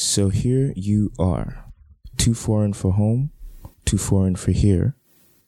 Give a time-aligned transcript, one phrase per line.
[0.00, 1.64] So here you are,
[2.16, 3.32] too foreign for home,
[3.84, 4.94] too foreign for here,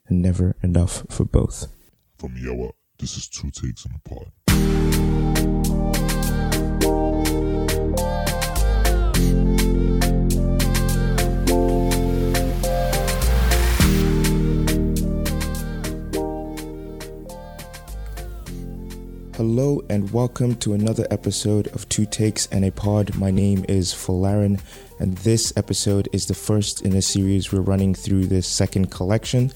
[0.08, 1.68] and never enough for both.
[2.19, 4.32] From Yawa, this is Two Takes in a Pod.
[19.61, 23.14] Hello and welcome to another episode of Two Takes and a Pod.
[23.14, 24.58] My name is Folarin,
[24.98, 29.52] and this episode is the first in a series we're running through this second collection.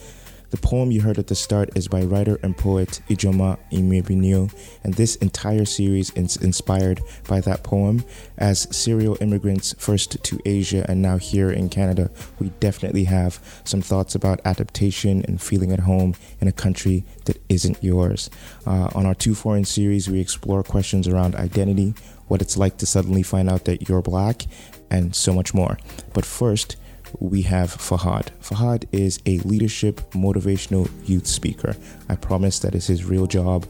[0.55, 4.55] The poem you heard at the start is by writer and poet Ijeoma Umebinyuo,
[4.85, 8.05] and this entire series is inspired by that poem.
[8.39, 12.09] As serial immigrants, first to Asia and now here in Canada,
[12.39, 17.43] we definitely have some thoughts about adaptation and feeling at home in a country that
[17.49, 18.31] isn't yours.
[18.65, 21.95] Uh, on our Two Foreign series, we explore questions around identity,
[22.29, 24.45] what it's like to suddenly find out that you're black,
[24.89, 25.79] and so much more.
[26.13, 26.77] But first,
[27.21, 28.29] we have Fahad.
[28.43, 31.77] Fahad is a leadership motivational youth speaker.
[32.09, 33.67] I promise that is his real job.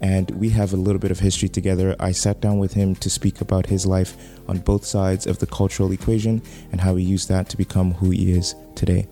[0.00, 1.96] And we have a little bit of history together.
[2.00, 4.16] I sat down with him to speak about his life
[4.48, 8.10] on both sides of the cultural equation and how he used that to become who
[8.10, 9.06] he is today.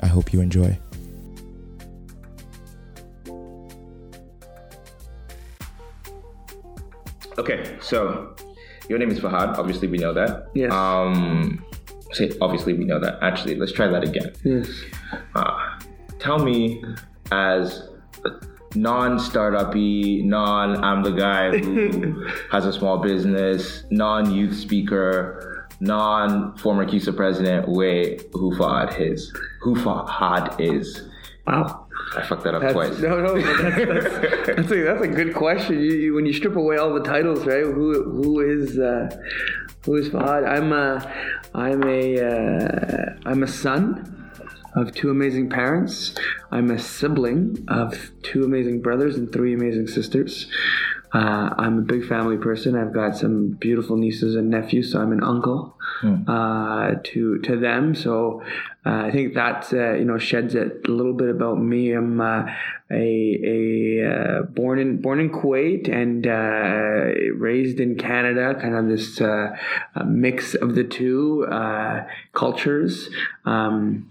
[0.00, 0.78] I hope you enjoy.
[7.36, 8.34] Okay, so
[8.88, 9.58] your name is Fahad.
[9.58, 10.46] Obviously, we know that.
[10.54, 10.72] Yes.
[10.72, 11.64] Um,
[12.14, 13.18] say obviously we know that.
[13.22, 14.32] Actually, let's try that again.
[14.44, 14.68] Yes.
[15.34, 15.78] Uh,
[16.18, 16.82] tell me,
[17.32, 17.88] as
[18.74, 27.68] non-startupy, non I'm the guy who has a small business, non-youth speaker, non-former CUSA president,
[27.68, 31.08] way who Fahad his Who fought Fahad is.
[31.46, 31.86] Wow.
[32.16, 32.98] I fucked that up That's, twice.
[33.00, 35.80] no, no, that's, that's, that's, a, that's a good question.
[35.80, 37.64] You, you, when you strip away all the titles, right?
[37.64, 39.08] Who who is uh,
[39.84, 40.46] who is Fahad?
[40.46, 41.12] I'm a
[41.54, 44.32] I'm a uh, I'm a son
[44.74, 46.14] of two amazing parents.
[46.50, 50.48] I'm a sibling of two amazing brothers and three amazing sisters.
[51.14, 52.74] Uh, I'm a big family person.
[52.74, 55.76] I've got some beautiful nieces and nephews, so I'm an uncle
[56.26, 57.94] uh, to to them.
[57.94, 58.42] So
[58.84, 61.92] uh, I think that uh, you know sheds a little bit about me.
[61.92, 62.46] I'm uh,
[62.90, 68.58] a a uh, born in born in Kuwait and uh, raised in Canada.
[68.60, 69.20] Kind of this
[70.04, 73.08] mix of the two uh, cultures.
[73.44, 74.10] Um,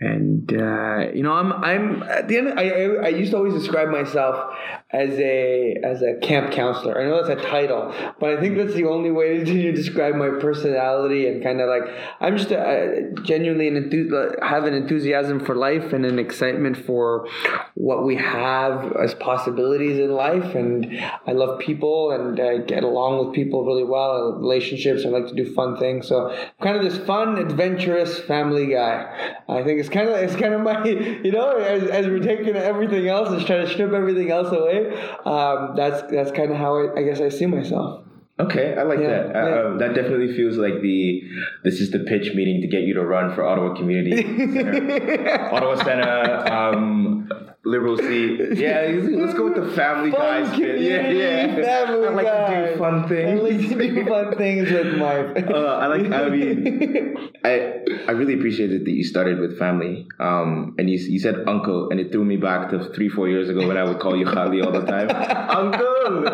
[0.00, 2.58] and uh, you know, I'm I'm at the end.
[2.58, 4.52] I, I I used to always describe myself
[4.92, 7.00] as a as a camp counselor.
[7.00, 10.30] I know that's a title, but I think that's the only way to describe my
[10.40, 11.82] personality and kind of like
[12.20, 17.28] I'm just a, genuinely an enthu- have an enthusiasm for life and an excitement for
[17.74, 20.54] what we have as possibilities in life.
[20.56, 24.32] And I love people and I get along with people really well.
[24.40, 25.04] Relationships.
[25.04, 26.08] I like to do fun things.
[26.08, 29.36] So I'm kind of this fun, adventurous family guy.
[29.48, 32.56] I think it's kind of it's kind of my you know as, as we're taking
[32.56, 34.79] everything else, is trying to strip everything else away.
[35.24, 38.04] Um, that's that's kind of how I, I guess I see myself.
[38.38, 39.36] Okay, I like Yeah, that.
[39.36, 41.22] Uh, um, that definitely feels like the
[41.62, 44.16] this is the pitch meeting to get you to run for Ottawa Community
[44.52, 45.50] Center.
[45.52, 47.19] Ottawa Center, um,
[47.62, 48.56] Liberal seat.
[48.56, 50.58] Yeah, let's go with the family Fun guys.
[50.58, 50.80] bit.
[50.80, 51.54] Yeah, yeah.
[51.56, 52.70] family I like to guy.
[52.72, 53.40] do fun things.
[53.40, 55.16] I like to do fun things with my.
[55.50, 56.10] Uh, I like.
[56.10, 60.08] I mean, I I really appreciated that you started with family.
[60.18, 63.50] Um, and you you said uncle, and it threw me back to three four years
[63.50, 65.10] ago when I would call you Khali all the time.
[65.50, 66.28] uncle.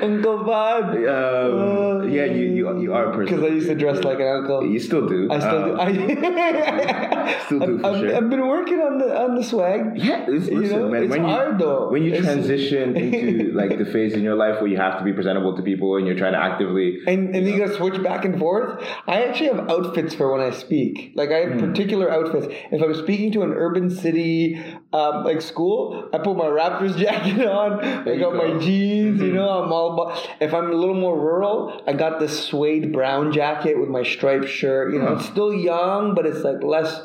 [0.00, 0.84] Uncle Bob.
[0.94, 3.36] Um, yeah, you, you you are a person.
[3.36, 4.64] Because I used to dress like an uncle.
[4.66, 5.28] You still do.
[5.30, 5.72] I still do.
[5.72, 7.07] Um, I
[7.46, 8.16] Still do, I've, sure.
[8.16, 9.92] I've been working on the on the swag.
[9.96, 11.08] yeah, it's, You know, man.
[11.08, 11.88] when you, hard though.
[11.90, 15.04] When you It's- transition into like the phase in your life where you have to
[15.04, 16.98] be presentable to people and you're trying to actively.
[17.06, 18.82] And, and you gotta switch back and forth.
[19.06, 21.12] I actually have outfits for when I speak.
[21.14, 21.60] Like I have Hmm.
[21.70, 22.46] particular outfits.
[22.70, 24.62] If I'm speaking to an urban city,
[24.92, 27.80] um, like school, I put my Raptors jacket on.
[27.84, 28.52] I got go.
[28.52, 29.18] my jeans.
[29.18, 29.26] Mm-hmm.
[29.26, 30.28] You know, I'm all about.
[30.40, 34.48] If I'm a little more rural, I got this suede brown jacket with my striped
[34.48, 34.92] shirt.
[34.92, 37.00] You know, it's still young, but it's like less.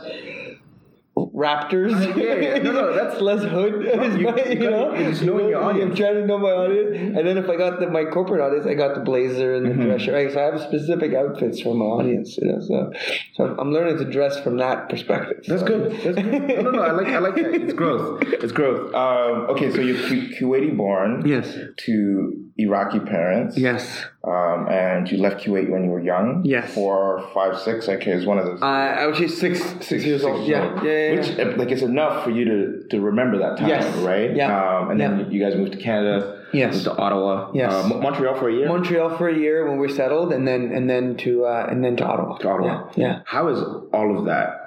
[1.15, 1.91] Raptors.
[2.17, 2.57] yeah, yeah.
[2.63, 3.85] No, no, that's- less hood.
[3.85, 7.27] is you- my- you know, just knowing your I'm trying to know my audience, and
[7.27, 9.83] then if I got the, my corporate audience, I got the blazer and the Mm-hmm.
[9.83, 10.13] dress shirt.
[10.15, 10.31] Right?
[10.33, 12.37] So I have specific outfits for my audience.
[12.37, 12.91] You know, so
[13.35, 15.43] so I'm learning to dress from that perspective.
[15.47, 15.91] That's So- good.
[16.01, 16.47] That's good.
[16.47, 16.81] No, no, no.
[16.81, 17.07] I like.
[17.07, 17.53] I like that.
[17.53, 18.23] It's growth.
[18.23, 18.93] It's growth.
[18.95, 21.27] Um, okay, so you're Ku- Kuwaiti born.
[21.27, 21.55] Yes.
[21.85, 23.57] To Iraqi parents.
[23.57, 24.05] Yes.
[24.23, 26.43] Um, and you left Kuwait when you were young.
[26.45, 26.73] Yes.
[26.73, 27.89] Four, five, six.
[27.89, 28.61] Okay, is one of those.
[28.61, 30.47] Uh, I was just six six years old.
[30.47, 30.75] Yeah.
[30.75, 30.83] Yeah.
[30.83, 31.45] yeah, yeah.
[31.47, 33.97] Which like it's enough for you to, to remember that time, Yes.
[33.97, 34.35] right?
[34.35, 34.77] Yeah.
[34.79, 35.27] Um, and then Yeah.
[35.29, 36.41] you guys moved to Canada.
[36.53, 36.83] Yes.
[36.83, 37.49] To Ottawa.
[37.55, 37.73] Yes.
[37.73, 38.67] Uh, Mo- Montreal for a year.
[38.67, 41.95] Montreal for a year when we're settled, and then and then to uh, and then
[41.97, 42.37] to Ottawa.
[42.37, 42.91] to Ottawa.
[42.95, 43.07] Yeah.
[43.07, 43.19] yeah.
[43.25, 43.57] How has
[43.91, 44.62] all of that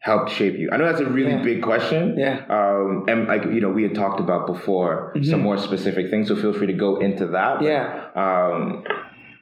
[0.00, 0.68] helped shape you?
[0.72, 1.42] I know that's a really Yeah.
[1.42, 2.16] big question.
[2.18, 2.44] Yeah.
[2.48, 6.36] Um, and like you know, we had talked about before some more specific things, so
[6.36, 7.58] feel free to go into that.
[7.58, 8.06] But, Yeah.
[8.14, 8.84] Um,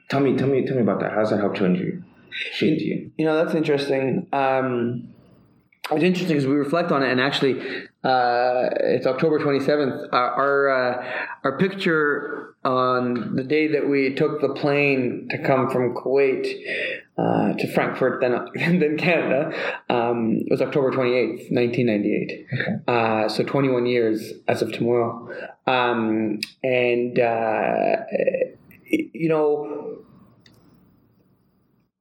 [0.09, 1.11] tell me, tell me, tell me about that.
[1.13, 2.03] How's that helped change you?
[2.31, 3.11] Shaped you?
[3.17, 4.27] You know, that's interesting.
[4.33, 5.09] Um,
[5.91, 7.59] it's interesting because we reflect on it, and actually,
[8.03, 10.07] uh, it's October 27th.
[10.13, 11.05] Our our, uh,
[11.43, 16.47] our picture on the day that we took the plane to come from Kuwait
[17.17, 18.45] uh, to Frankfurt, then
[18.79, 19.53] then Canada,
[19.89, 22.47] um, was October 28th, 1998.
[22.87, 25.29] Uh, so 21 years as of tomorrow,
[25.67, 27.95] um, and uh,
[28.85, 29.97] you know.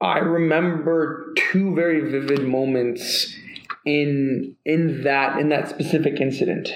[0.01, 3.37] I remember two very vivid moments
[3.85, 6.71] in in that in that specific incident.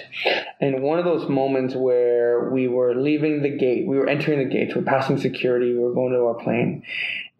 [0.60, 4.52] And one of those moments where we were leaving the gate, we were entering the
[4.52, 6.82] gates, we're passing security, we were going to our plane,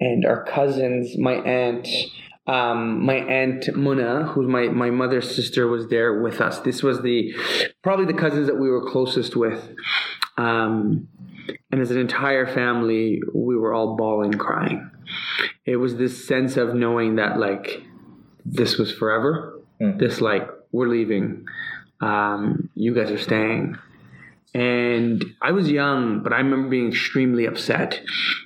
[0.01, 1.89] and our cousins, my aunt,
[2.47, 6.61] um, my aunt Muna, who's my, my mother's sister, was there with us.
[6.61, 7.35] This was the
[7.83, 9.75] probably the cousins that we were closest with.
[10.37, 11.09] Um,
[11.71, 14.91] and as an entire family, we were all bawling, crying.
[15.65, 17.83] It was this sense of knowing that like
[18.45, 19.61] this was forever.
[19.79, 21.47] This like we're leaving.
[22.01, 23.77] Um, you guys are staying.
[24.56, 28.00] And I was young, but I remember being extremely upset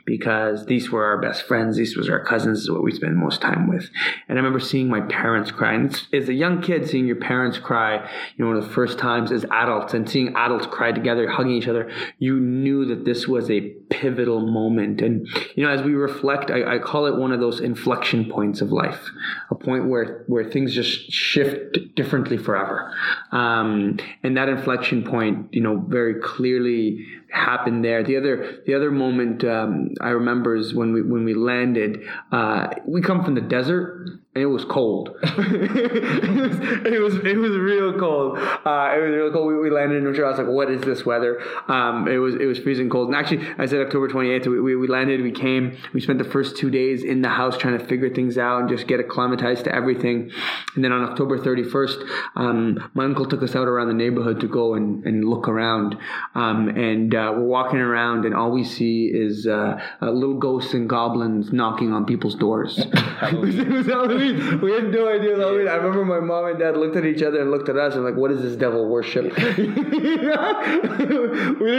[0.05, 1.77] because these were our best friends.
[1.77, 2.59] These was our cousins.
[2.59, 3.89] This is what we spent most time with.
[4.29, 5.75] And I remember seeing my parents cry.
[5.75, 8.99] And as a young kid, seeing your parents cry, you know, one of the first
[8.99, 13.29] times as adults and seeing adults cry together, hugging each other, you knew that this
[13.29, 13.61] was a
[13.91, 15.03] pivotal moment.
[15.03, 18.61] And, you know, as we reflect, I, I call it one of those inflection points
[18.61, 19.11] of life,
[19.51, 22.93] a point where, where things just shift differently forever.
[23.31, 28.03] Um, and that inflection point, you know, very clearly happened there.
[28.03, 32.03] The other, the other moment um, I remember is when we when we landed.
[32.33, 35.17] Uh, we come from the desert, and it was cold.
[35.23, 38.39] it, was, it was real cold.
[38.39, 39.49] Uh, it was real cold.
[39.49, 40.29] We, we landed in Montreal.
[40.29, 43.09] I was like, "What is this weather?" Um, it was it was freezing cold.
[43.09, 44.47] And actually, I said October twenty eighth.
[44.47, 45.21] We, we, we landed.
[45.23, 45.77] We came.
[45.93, 48.69] We spent the first two days in the house trying to figure things out and
[48.69, 50.31] just get acclimatized to everything.
[50.77, 51.99] And then on October thirty first,
[52.37, 55.97] um, my uncle took us out around the neighborhood to go and, and look around.
[56.35, 60.73] Um, and uh, we're walking around, and all we see is uh, uh, little ghosts
[60.75, 62.79] and goblins knocking on people's doors.
[62.79, 64.61] it was Halloween.
[64.61, 65.69] We had no idea Halloween.
[65.69, 68.05] I remember my mom and dad looked at each other and looked at us and
[68.05, 70.27] like, "What is this devil worship?" we didn't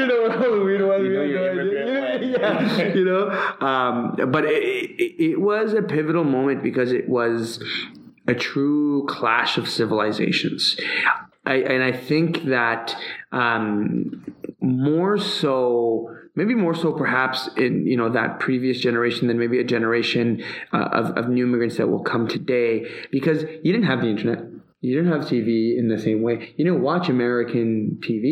[0.08, 1.02] know what Halloween was.
[1.04, 2.22] You we had no idea.
[2.40, 3.30] yeah, you know.
[3.66, 7.64] Um, but it, it, it was a pivotal moment because it was
[8.28, 10.78] a true clash of civilizations.
[11.46, 12.96] I, and I think that
[13.32, 14.26] um,
[14.62, 19.64] more so, maybe more so perhaps in you know that previous generation than maybe a
[19.64, 24.08] generation uh, of, of new immigrants that will come today because you didn't have the
[24.08, 24.44] internet.
[24.82, 26.54] You didn't have TV in the same way.
[26.58, 28.24] You didn't watch American TV.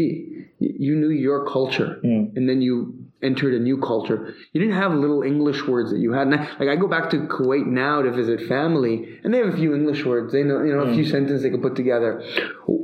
[0.59, 4.33] You- You knew your culture, and then you entered a new culture.
[4.53, 6.27] You didn't have little English words that you had.
[6.27, 9.53] And I, like I go back to Kuwait now to visit family, and they have
[9.53, 10.31] a few English words.
[10.31, 12.23] They know, you know, a few sentences they could put together.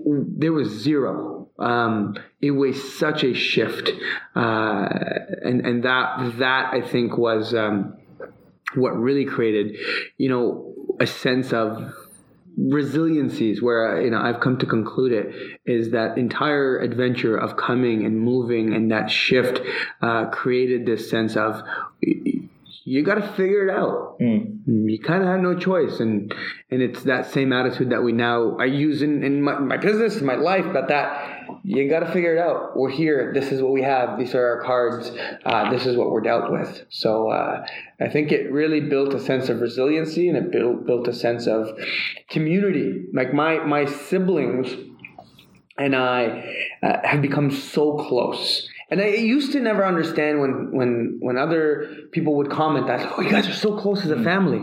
[0.05, 1.49] There was zero.
[1.57, 3.89] Um, it was such a shift,
[4.35, 4.89] uh,
[5.43, 7.97] and and that that I think was um,
[8.73, 9.77] what really created,
[10.17, 11.93] you know, a sense of
[12.57, 18.05] resiliencies where you know I've come to conclude it is that entire adventure of coming
[18.05, 19.61] and moving and that shift
[20.01, 21.61] uh, created this sense of
[22.87, 24.15] you got to figure it out.
[24.67, 26.33] You kind of have no choice, and
[26.69, 30.21] and it's that same attitude that we now I use in, in my, my business,
[30.21, 32.77] my life, but that you got to figure it out.
[32.77, 33.33] We're here.
[33.33, 34.19] This is what we have.
[34.19, 35.11] These are our cards.
[35.43, 36.85] Uh, this is what we're dealt with.
[36.89, 37.65] So uh,
[37.99, 41.47] I think it really built a sense of resiliency, and it built built a sense
[41.47, 41.69] of
[42.29, 43.05] community.
[43.11, 44.71] Like my my siblings
[45.77, 48.69] and I uh, have become so close.
[48.89, 53.21] And I used to never understand when when when other people would comment that, "Oh,
[53.21, 54.23] you guys are so close as a mm.
[54.23, 54.61] family."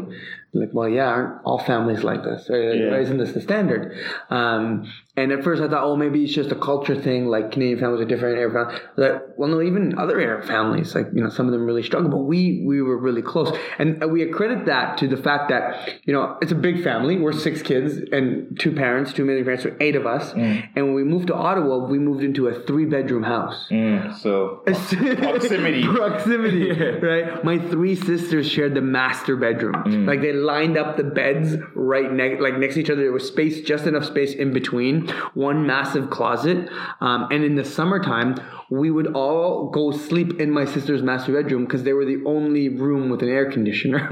[0.55, 2.51] Like, well, yeah, aren't all families like this?
[2.51, 2.97] Or, Yeah.
[2.99, 3.97] Isn't this the standard?
[4.31, 7.27] Um, and at first, I thought, oh, maybe it's just a culture thing.
[7.27, 8.39] Like Canadian families are different.
[8.39, 8.81] Arab families.
[8.97, 12.11] That, well, no, even other Arab families, like you know, some of them really struggle,
[12.11, 16.15] but we we were really close, and we accredit that to the fact that you
[16.15, 17.19] know it's a big family.
[17.19, 20.33] We're six kids and two parents, two million parents, so eight of us.
[20.33, 23.69] And when we moved to Ottawa, we moved into a three bedroom house.
[23.71, 25.87] Mm, so proximity.
[25.95, 26.71] proximity,
[27.07, 27.45] right?
[27.45, 30.07] My three sisters shared the master bedroom.
[30.07, 33.03] Like they lined up the beds right next, like next to each other.
[33.03, 35.09] There was space, just enough space in between.
[35.35, 36.69] One massive closet,
[37.01, 38.37] um, and in the summertime,
[38.73, 42.71] we would all go sleep in my sister's master bedroom because they were the only
[42.71, 44.09] room with an air conditioner.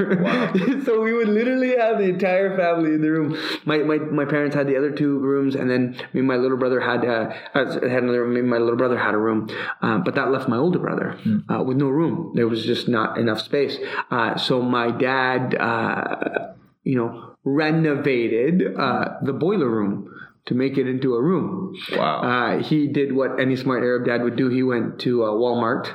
[0.85, 3.39] so we would literally have the entire family in the room.
[3.65, 6.59] My, my, my parents had the other two rooms, and then me and my little
[6.59, 8.35] brother had uh, uh, had another room.
[8.35, 9.49] Me and my little brother had a room,
[9.81, 11.19] um, but that left my older brother
[11.49, 12.33] uh, with no room.
[12.35, 13.79] There was just not enough space.
[14.11, 16.20] Uh, so my dad, uh,
[16.85, 20.15] you know, renovated uh, the boiler room
[20.47, 21.75] to make it into a room.
[21.93, 22.23] Wow.
[22.23, 24.49] Uh, he did what any smart Arab dad would do.
[24.49, 25.89] He went to uh, Walmart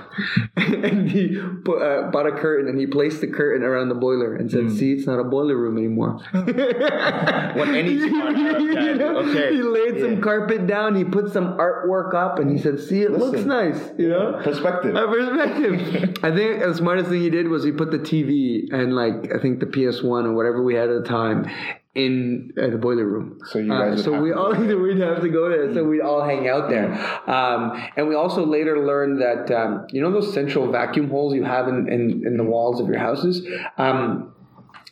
[0.58, 4.36] and he put, uh, bought a curtain and he placed the curtain around the boiler
[4.36, 6.20] and said, "See, it's not a boiler room anymore."
[7.56, 9.56] What any smart Arab dad- okay.
[9.56, 10.96] He laid some carpet down.
[10.96, 14.42] He put some artwork up, and he said, "See, it looks nice." You know.
[14.44, 14.96] Perspective.
[14.96, 16.18] A perspective.
[16.24, 19.40] I think the smartest thing he did was he put the TV and like I
[19.40, 21.50] think the PS One or whatever we had at the time
[21.96, 23.40] in uh, the boiler room.
[23.46, 25.74] So you guys Uh, so we all we'd have to go there.
[25.74, 26.92] So we'd all hang out there.
[27.28, 31.44] Um, and we also later learned that um, you know those central vacuum holes you
[31.44, 33.48] have in, in, in the walls of your houses.
[33.78, 34.34] Um,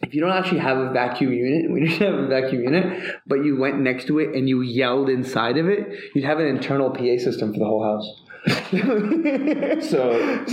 [0.02, 3.44] if you don't actually have a vacuum unit, we didn't have a vacuum unit, but
[3.44, 6.90] you went next to it and you yelled inside of it, you'd have an internal
[6.90, 8.20] PA system for the whole house.
[9.90, 10.46] So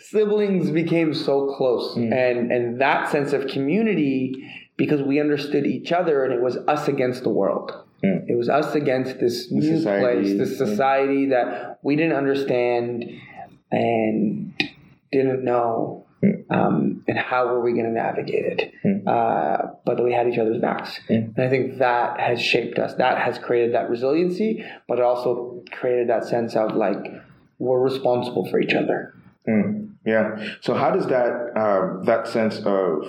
[0.00, 4.44] siblings became so close and and that sense of community
[4.80, 7.70] because we understood each other and it was us against the world.
[8.02, 10.66] It was us against this new society, place this yeah.
[10.66, 13.04] society that we didn't understand
[13.70, 14.54] and
[15.12, 16.06] didn't know
[16.48, 19.06] um, and how were we going to navigate it.
[19.06, 20.98] Uh, but we had each other's backs.
[21.10, 22.94] And i think that has shaped us.
[22.94, 27.04] That has created that resiliency but it also created that sense of like
[27.58, 29.14] we're responsible for each other.
[30.06, 30.54] Yeah.
[30.62, 33.04] So how does that uh, that sense of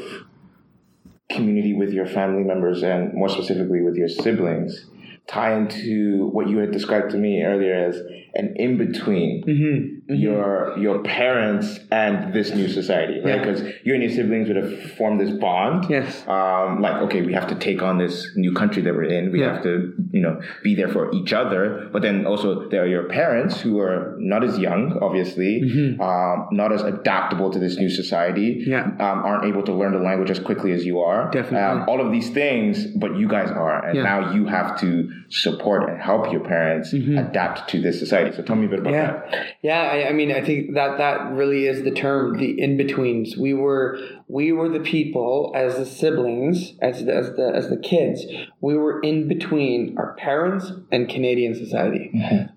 [1.36, 4.86] community with your family members and more specifically with your siblings
[5.28, 7.98] tie into what you had described to me earlier as
[8.34, 10.00] an in between Mm-hmm.
[10.12, 13.36] Your your parents and this new society, right?
[13.36, 13.38] Yeah.
[13.39, 15.86] Because you and your siblings would have formed this bond.
[15.89, 16.27] Yes.
[16.27, 19.32] Um, like, okay, we have to take on this new country that we're in.
[19.32, 19.53] We Yeah.
[19.53, 21.89] have to, you know, be there for each other.
[21.91, 25.62] But then also there are your parents who are not as young, obviously,
[26.00, 28.62] um, not as adaptable to this new society.
[28.62, 28.72] Mm-hmm.
[28.72, 28.84] Yeah.
[29.12, 31.30] Um, aren't able to learn the language as quickly as you are.
[31.32, 31.60] Definitely.
[31.60, 34.03] Um, all of these things, but you guys are, and Yeah.
[34.03, 38.36] now you have to support and help your parents adapt to this society.
[38.36, 39.46] So tell me a bit about Yeah, that.
[39.62, 39.82] yeah.
[39.94, 43.38] I, I mean, I think that that really is the term, the in betweens.
[43.38, 47.77] We were we were the people as the siblings, as the, as the as the
[47.77, 48.25] kids.
[48.60, 52.12] We were in between our parents and Canadian society,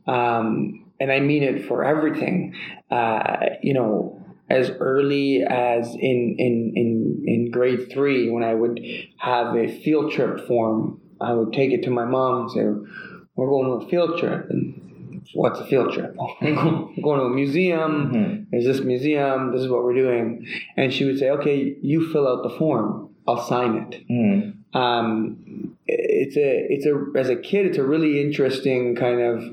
[0.06, 2.54] um, and I mean it for everything.
[2.90, 4.20] Uh, you know.
[4.50, 8.78] As early as in, in, in, in grade three, when I would
[9.16, 12.90] have a field trip form, I would take it to my mom and say,
[13.34, 14.50] We're going to a field trip.
[14.50, 14.83] And
[15.32, 16.14] what's a field trip?
[16.42, 18.46] Going to a museum.
[18.50, 19.52] There's this museum.
[19.52, 20.46] This is what we're doing.
[20.76, 23.14] And she would say, okay, you fill out the form.
[23.26, 24.08] I'll sign it.
[24.08, 24.76] Mm.
[24.78, 29.44] Um, it's a, it's a, as a kid, it's a really interesting kind of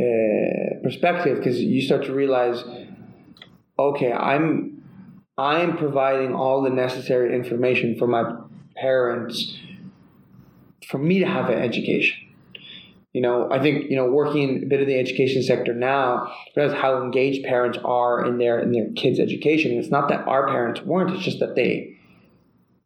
[0.00, 2.62] uh, perspective because you start to realize,
[3.78, 4.82] okay, I'm,
[5.38, 8.24] I'm providing all the necessary information for my
[8.76, 9.58] parents
[10.88, 12.27] for me to have an education
[13.12, 16.76] you know i think you know working a bit of the education sector now realize
[16.76, 19.72] how engaged parents are in their in their kids education.
[19.72, 21.96] It's not that our parents weren't it's just that they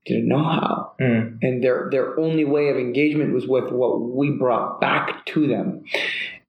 [0.05, 0.95] didn't know how.
[1.00, 1.38] Mm.
[1.43, 5.85] and their their only way of engagement was with what we brought back to them.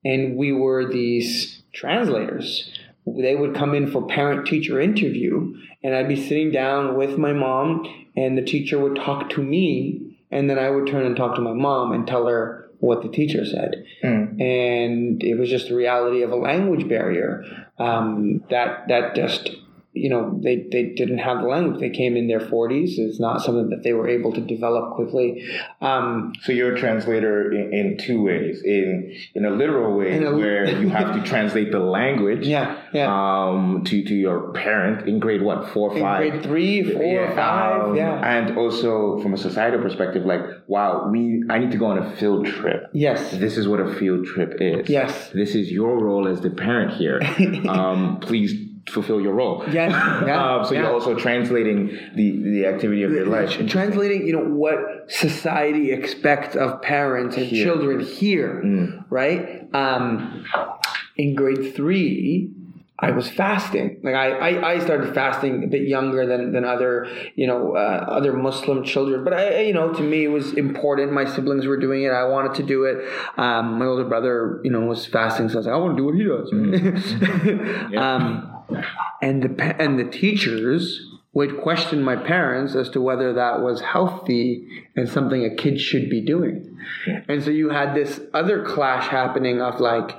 [0.06, 2.70] And we were these translators.
[3.06, 5.54] They would come in for parent teacher interview
[5.84, 10.18] and i'd be sitting down with my mom and the teacher would talk to me
[10.32, 13.10] and then i would turn and talk to my mom and tell her what the
[13.10, 13.72] teacher said
[14.04, 14.42] Mm.
[14.42, 17.32] and it was just the reality of a language barrier
[17.80, 19.44] um, that that just
[19.94, 23.42] you know they, they didn't have the language they came in their 40s it's not
[23.42, 25.48] something that they were able to develop quickly
[25.82, 28.62] um, So you're a translator in, in two ways.
[28.64, 32.48] In in a literal way, a- where you have to translate the language.
[32.48, 36.20] yeah yeah Um, to to your parent in grade what four in five.
[36.22, 41.08] grade three four Yeah, five um, yeah And also from a societal perspective, like, wow,
[41.12, 41.22] we
[41.54, 42.82] I need to go on a field trip.
[42.94, 44.90] yes This is what a field trip is.
[44.90, 45.12] Yes.
[45.42, 47.18] This is your role as the parent here.
[47.78, 48.52] um, please
[48.90, 49.64] fulfill your role.
[49.72, 50.82] Yes, yeah, Um, so yeah.
[50.82, 53.52] you're also translating the the activity of your life.
[53.70, 57.64] translating you know what society expects of parents and Here.
[57.66, 59.06] children here Mm.
[59.10, 60.46] right um,
[61.16, 62.52] in grade three
[63.00, 64.00] I was fasting.
[64.02, 68.06] Like I, I, I started fasting a bit younger than, than other, you know, uh,
[68.08, 69.26] other Muslim children.
[69.26, 71.12] But I, you know, to me it was important.
[71.12, 72.12] My siblings were doing it.
[72.12, 73.04] I wanted to do it.
[73.36, 76.02] Um, my older brother, you know, was fasting, so I was like, I want to
[76.02, 77.98] do what he does.
[77.98, 78.53] um,
[79.22, 84.68] and the and the teachers would question my parents as to whether that was healthy
[84.96, 86.78] and something a kid should be doing.
[87.28, 90.16] And so you had this other clash happening of like,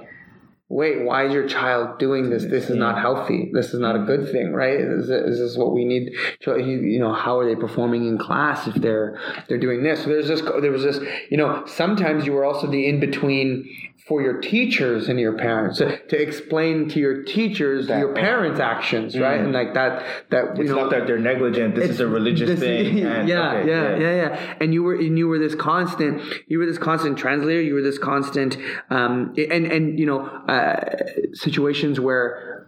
[0.68, 2.44] wait, why is your child doing this?
[2.44, 3.50] This is not healthy.
[3.52, 4.80] This is not a good thing, right?
[4.80, 6.14] Is, is this what we need?
[6.40, 10.02] To, you know, how are they performing in class if they're they're doing this?
[10.02, 10.40] So there's this.
[10.40, 10.98] There was this.
[11.30, 13.68] You know, sometimes you were also the in between
[14.06, 18.60] for your teachers and your parents to, to explain to your teachers That- your parents'
[18.60, 19.40] actions, right?
[19.40, 20.04] And like that.
[20.30, 21.74] That you It's know, not that they're negligent.
[21.74, 23.00] This is a religious this- thing.
[23.06, 24.54] and- yeah, okay, yeah, yeah, yeah.
[24.60, 26.20] And you were and you were this constant.
[26.48, 27.62] You were this constant translator.
[27.62, 28.58] You were this constant.
[28.90, 30.84] Um, and and you know uh,
[31.32, 32.66] situations where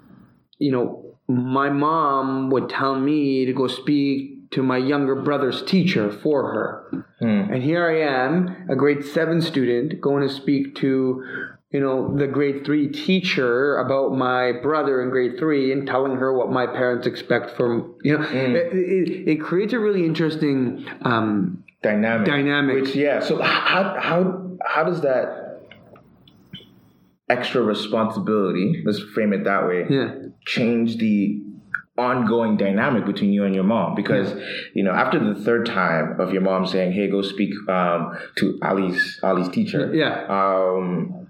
[0.59, 6.11] you know my mom would tell me to go speak to my younger brother's teacher
[6.11, 7.05] for her.
[7.21, 11.25] And here I am, a grade seven student, going to speak to,
[11.71, 16.33] you know, the grade three teacher about my brother in grade three and telling her
[16.33, 21.65] what my parents expect from, you know, it, it, it creates a really interesting, um,
[21.83, 22.26] dynamic.
[22.26, 22.75] Dynamic.
[22.83, 23.21] Which yeah.
[23.21, 25.47] So how how how does that
[27.29, 30.15] extra responsibility, let's frame it that way, yeah,
[30.47, 31.43] change the
[31.99, 33.95] ongoing dynamic between you and your mom?
[33.95, 34.33] Because
[34.75, 38.59] you know, after the third time of your mom saying, "Hey, go speak um, to
[38.62, 40.25] Ali's Ali's teacher," Yeah.
[40.29, 41.26] um,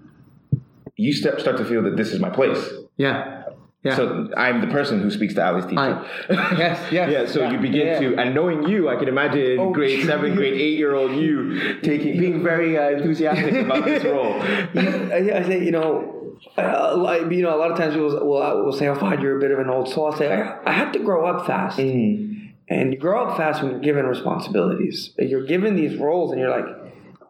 [0.95, 2.57] you start start to feel that this is my place.
[2.97, 3.43] yeah,
[3.83, 3.95] yeah.
[3.95, 5.79] So I'm the person who speaks to Ali's teacher.
[5.79, 7.25] I- yes, yes, yeah.
[7.27, 7.99] So yeah, you begin yeah.
[7.99, 10.07] to, and knowing you, I can imagine Oh, grade true.
[10.09, 14.33] seven, grade eight year old you taking, being very uh, enthusiastic about this role.
[14.41, 16.16] I, I say, you know,
[16.57, 19.37] uh, like, you know, a lot of times people will, will say, "Oh, Fahad, you're
[19.37, 21.77] a bit of an old soul." I say, I, I had to grow up fast,
[21.79, 22.51] Mm.
[22.69, 25.13] and you grow up fast when you're given responsibilities.
[25.17, 26.65] You're given these roles, and you're like,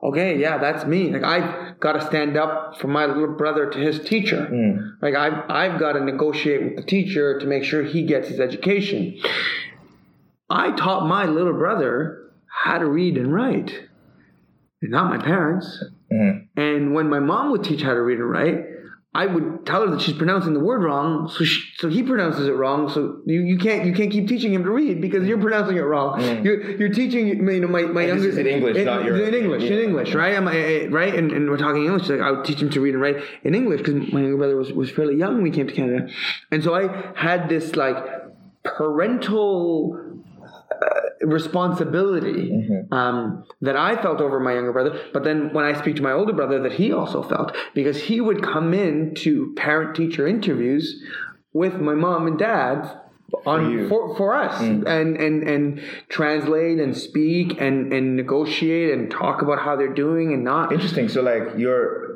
[0.04, 3.78] "Okay, yeah, that's me." Like I've got to stand up for my little brother to
[3.80, 4.48] his teacher.
[4.52, 4.98] Mm.
[5.02, 8.40] Like I've I've got to negotiate with the teacher to make sure he gets his
[8.40, 9.20] education.
[10.50, 12.30] I taught my little brother
[12.64, 13.72] how to read and write,
[14.82, 15.84] not my parents.
[16.12, 16.48] Mm.
[16.56, 18.66] And when my mom would teach how to read and write,
[19.24, 22.48] I would tell her that she's pronouncing the word wrong, so she, so he pronounces
[22.48, 22.88] it wrong.
[22.90, 25.82] So you, you can't you can't keep teaching him to read because you're pronouncing it
[25.82, 26.20] wrong.
[26.22, 26.44] Mm.
[26.46, 29.64] You're you're teaching you know my my And younger in English, not your- in English
[29.64, 29.80] in.
[29.88, 32.08] English right I'm, I, I- right and, and we're talking English.
[32.10, 34.56] Like I would teach him to read and write in English because my younger brother
[34.56, 36.08] was was fairly young when we came to Canada,
[36.52, 36.84] and so I
[37.16, 37.98] had this like
[38.64, 40.17] parental
[41.22, 42.52] responsibility
[42.92, 45.00] um, that I felt over my younger brother.
[45.14, 48.22] But then when I speak to my older brother, that he also felt because he
[48.22, 51.04] would come in to parent teacher interviews
[51.54, 53.02] with my mom and dad.
[53.46, 53.90] On you.
[53.90, 59.60] for, for us and, and and translate and speak and and negotiate and talk about
[59.60, 61.10] how they're doing and not Interesting.
[61.10, 62.07] So like your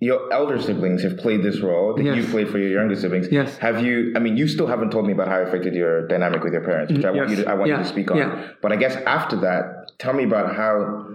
[0.00, 2.16] your elder siblings have played this role that Yes.
[2.16, 3.30] you played for your younger siblings.
[3.30, 3.58] Yes.
[3.58, 4.12] Have you?
[4.16, 6.62] I mean, you still haven't told me about how it affected your dynamic with your
[6.62, 7.38] parents, which I want Yes.
[7.38, 7.50] you to.
[7.50, 7.76] I want Yeah.
[7.78, 8.16] you to speak on.
[8.16, 8.42] Yeah.
[8.62, 11.06] But I guess after that, tell me about how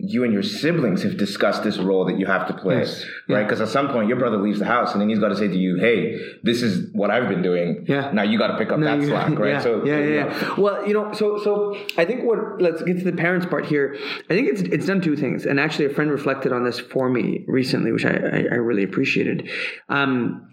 [0.00, 3.04] you and your siblings have discussed this role that you have to play, Yes.
[3.28, 3.40] right?
[3.40, 3.42] Yeah.
[3.42, 5.48] Because at some point your brother leaves the house and then he's got to say
[5.48, 7.84] to you, "Hey, this is what I've been doing.
[7.88, 8.12] Yeah.
[8.12, 10.54] Now you got to pick up No, that slack, right?" Yeah, so yeah, yeah, yeah.
[10.56, 13.96] Well, you know, so so I think what let's get to the parents part here.
[14.30, 17.08] I think it's it's done two things, and actually a friend reflected on this for
[17.10, 19.50] me recently, which I I, I really appreciated.
[19.88, 20.48] Um,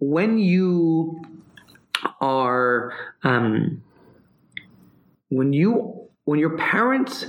[0.00, 1.22] when you
[2.20, 2.92] are
[3.22, 3.82] um,
[5.30, 7.26] when you when your parents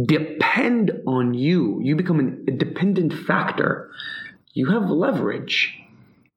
[0.00, 3.90] depend on you, you become an, a dependent factor.
[4.54, 5.78] You have leverage.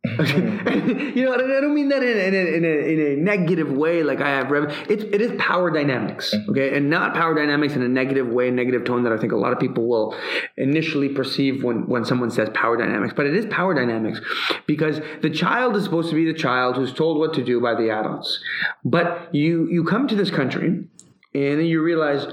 [0.05, 1.17] Mm-hmm.
[1.17, 4.03] you know, I don't mean that in, in, a, in, a, in a negative way,
[4.03, 4.71] like I have rev.
[4.89, 6.51] It's it is power dynamics, mm-hmm.
[6.51, 9.37] okay, and not power dynamics in a negative way, negative tone that I think a
[9.37, 10.15] lot of people will
[10.57, 13.13] initially perceive when when someone says power dynamics.
[13.15, 14.21] But it is power dynamics
[14.67, 17.75] because the child is supposed to be the child who's told what to do by
[17.75, 18.39] the adults.
[18.83, 20.87] But you you come to this country
[21.35, 22.25] and then you realize,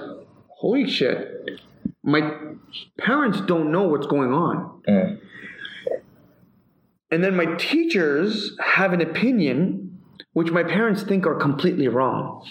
[0.63, 1.61] holy shit,
[2.05, 2.21] my
[2.97, 4.81] parents don't know what's going on.
[4.89, 5.19] Mm.
[7.11, 9.99] And then my teachers have an opinion
[10.35, 12.47] which my parents think are completely wrong.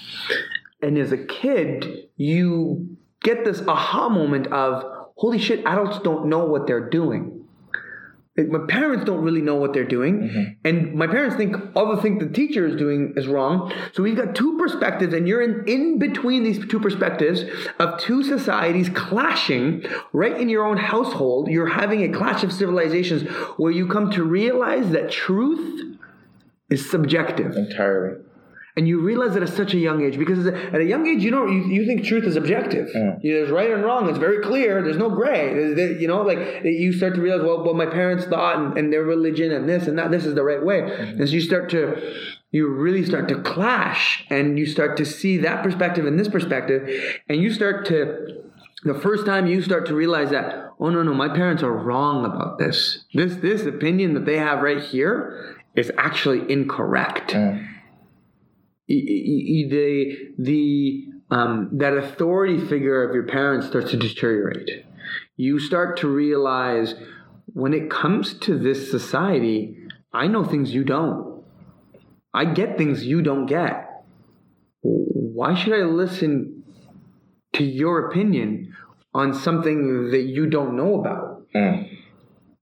[0.84, 4.84] And as a kid, you get this aha moment of,
[5.16, 7.41] holy shit, adults don't know what they're doing.
[8.38, 10.44] My parents don't really know what they're doing, mm-hmm.
[10.64, 13.74] and my parents think all the thing the teacher is doing is wrong.
[13.92, 17.44] So we've got two perspectives, and you're in, in between these two perspectives
[17.78, 21.50] of two societies clashing right in your own household.
[21.50, 23.24] You're having a clash of civilizations
[23.58, 25.98] where you come to realize that truth
[26.70, 27.58] is subjective.
[27.58, 28.24] Entirely.
[28.78, 31.32] And you realize that at such a young age, because at a young age, you
[31.32, 32.88] know, you, you think truth is objective.
[33.22, 34.08] You- there's right and wrong.
[34.10, 34.82] It's very clear.
[34.82, 35.54] There's no gray.
[35.54, 38.78] There's- there- you know, like you start to realize, well, what my parents thought and,
[38.78, 40.82] and their religion and this and that, this is the right way.
[40.82, 41.20] Mm-hmm.
[41.20, 42.14] And so you start to,
[42.52, 46.90] you really start to clash and you start to see that perspective and this perspective.
[47.28, 48.42] And you start to,
[48.84, 52.26] the first time you start to realize that, oh no, no, my parents are wrong
[52.26, 53.06] about this.
[53.14, 57.36] This, this opinion that they have right here is actually incorrect
[59.70, 64.86] the the um, that authority figure of your parents starts to deteriorate.
[65.38, 66.96] You start to realize
[67.54, 69.78] when it comes to this society,
[70.14, 71.44] I know things you don't.
[72.34, 74.04] I get things you don't get.
[74.82, 76.64] Why should I listen
[77.54, 78.76] to your opinion
[79.14, 81.44] on something that you don't know about?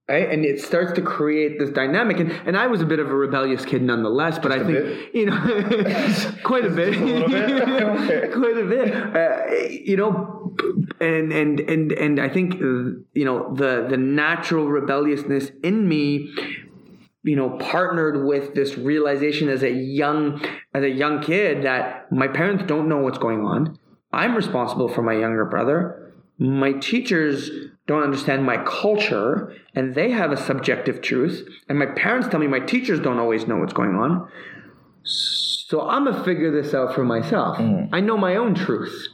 [0.09, 0.29] Right?
[0.29, 2.19] And it starts to create this dynamic.
[2.19, 5.15] And, and I was a bit of a rebellious kid nonetheless, but I think, bit?
[5.15, 5.37] you know,
[6.43, 6.95] quite a bit,
[8.33, 10.55] quite a bit, uh, you know,
[10.99, 16.33] and, and, and, and I think, uh, you know, the, the natural rebelliousness in me,
[17.23, 20.43] you know, partnered with this realization as a young,
[20.73, 23.77] as a young kid that my parents don't know what's going on.
[24.11, 26.08] I'm responsible for my younger brother.
[26.39, 27.51] My teachers
[27.85, 31.47] don't understand my culture and they have a subjective truth.
[31.67, 34.29] And my parents tell me my teachers don't always know what's going on.
[35.03, 37.57] So I'm gonna figure this out for myself.
[37.57, 37.89] Mm.
[37.91, 39.07] I know my own truth.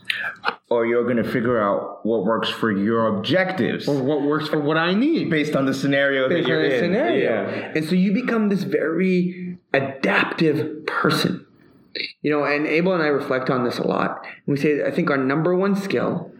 [0.69, 4.59] Or you're going to figure out what works for your objectives Or what works for
[4.59, 5.29] what I need.
[5.29, 6.79] based on the scenario that you're on the in.
[6.81, 7.23] scenario.
[7.49, 7.71] Yeah.
[7.75, 11.45] And so you become this very adaptive person.
[12.23, 14.25] You know, and Abel and I reflect on this a lot.
[14.25, 16.31] And we say, I think our number one skill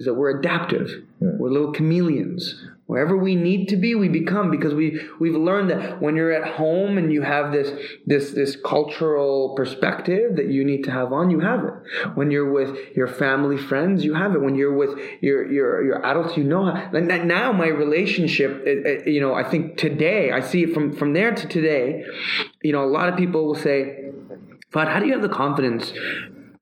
[0.00, 0.90] is that we're adaptive.
[1.20, 2.66] We're little chameleons.
[2.86, 6.54] Wherever we need to be, we become because we we've learned that when you're at
[6.54, 7.70] home and you have this
[8.06, 11.74] this this cultural perspective that you need to have on, you have it.
[12.16, 14.40] When you're with your family friends, you have it.
[14.40, 16.64] When you're with your your your adults, you know.
[16.64, 20.72] how- And now my relationship, it- it- you know, I think today I see it
[20.74, 21.86] from from there to today.
[22.62, 24.10] You know, a lot of people will say,
[24.72, 25.92] "But how do you have the confidence?"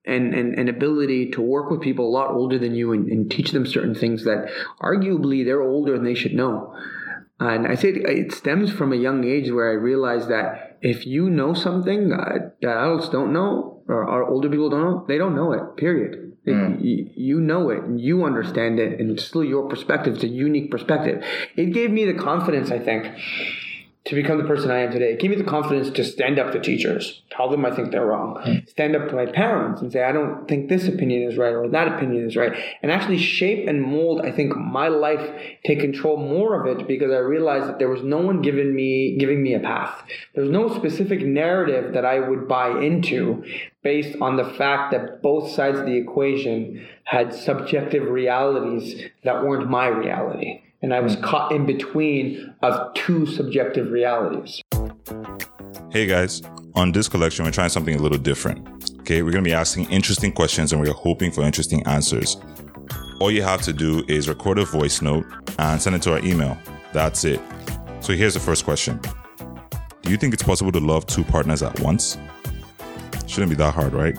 [0.08, 3.30] And, and, and ability to work with people a lot older than you and, and
[3.30, 4.48] teach them certain things that
[4.80, 6.74] arguably they're older and they should know.
[7.40, 11.30] And I say it, stems from a young age where I realized that if you
[11.30, 15.52] know something that, adults don't know or, or older people don't know, they don't know
[15.52, 16.24] it, period.
[16.44, 16.84] It- hmm.
[16.84, 20.14] you, you know it and you understand it and it's still your perspective.
[20.14, 21.22] It's a unique perspective.
[21.56, 23.06] It gave me the confidence, I think,
[24.08, 25.18] to become the person I am today.
[25.18, 28.40] Give me the confidence to stand up to teachers, tell them I think they're wrong,
[28.42, 28.66] hmm.
[28.66, 31.68] stand up to my parents and say, I don't think this opinion is right or
[31.68, 35.20] that opinion is right, and actually shape and mold, I think, my life,
[35.66, 39.18] take control more of it because I realized that there was no one giving me,
[39.18, 40.02] giving me a path.
[40.34, 43.44] There was no specific narrative that I would buy into
[43.82, 49.68] based on the fact that both sides of the equation had subjective realities that weren't
[49.68, 54.62] my reality and I was caught in between of two subjective realities.
[55.90, 56.42] Hey guys,
[56.74, 58.66] on this collection, we're trying something a little different.
[59.00, 62.36] Okay, we're gonna be asking interesting questions and we're hoping for interesting answers.
[63.20, 65.26] All you have to do is record a voice note
[65.58, 66.56] and send it to our email.
[66.92, 67.40] That's it.
[68.00, 69.00] So here's the first question
[70.02, 72.16] Do you think it's possible to love two partners at once?
[73.26, 74.16] Shouldn't be that hard, right?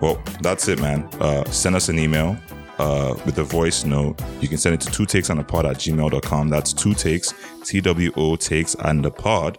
[0.00, 1.04] Well, that's it, man.
[1.20, 2.36] Uh, send us an email
[2.80, 4.20] uh, with a voice note.
[4.40, 6.48] You can send it to two takes on the pod at gmail.com.
[6.48, 9.58] That's two takes, T W O takes and the pod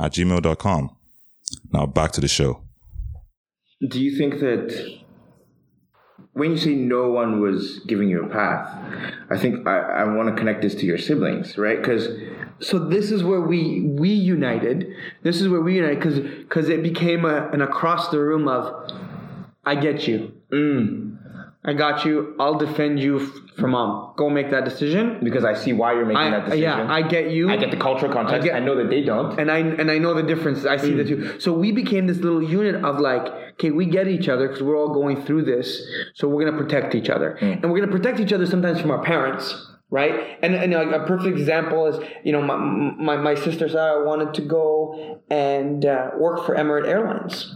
[0.00, 0.96] at gmail.com.
[1.72, 2.62] Now back to the show.
[3.88, 5.00] Do you think that
[6.34, 8.68] when you say no one was giving you a path,
[9.30, 11.78] I think I, I want to connect this to your siblings, right?
[11.78, 12.08] Because
[12.60, 14.94] So this is where we we united.
[15.22, 18.92] This is where we united because because it became a, an across the room of,
[19.64, 20.32] I get you.
[21.62, 22.34] I got you.
[22.40, 24.14] I'll defend you f- for mom.
[24.16, 25.18] Go make that decision.
[25.22, 26.62] because I see why you're making I, that decision.
[26.62, 27.50] yeah, I get you.
[27.50, 28.48] I get the cultural context.
[28.48, 29.38] I I, know that they don't.
[29.38, 30.64] and I and I know the difference.
[30.64, 31.38] I see the two.
[31.38, 34.76] So we became this little unit of like, okay, we get each other because we're
[34.78, 35.82] all going through this.
[36.14, 39.02] So we're gonna protect each other, and we're gonna protect each other sometimes from our
[39.02, 39.66] parents.
[39.92, 44.06] Right, and and like a perfect example is you know my my, my sister Sarah
[44.06, 47.52] wanted to go and uh, work for Emirates Airlines.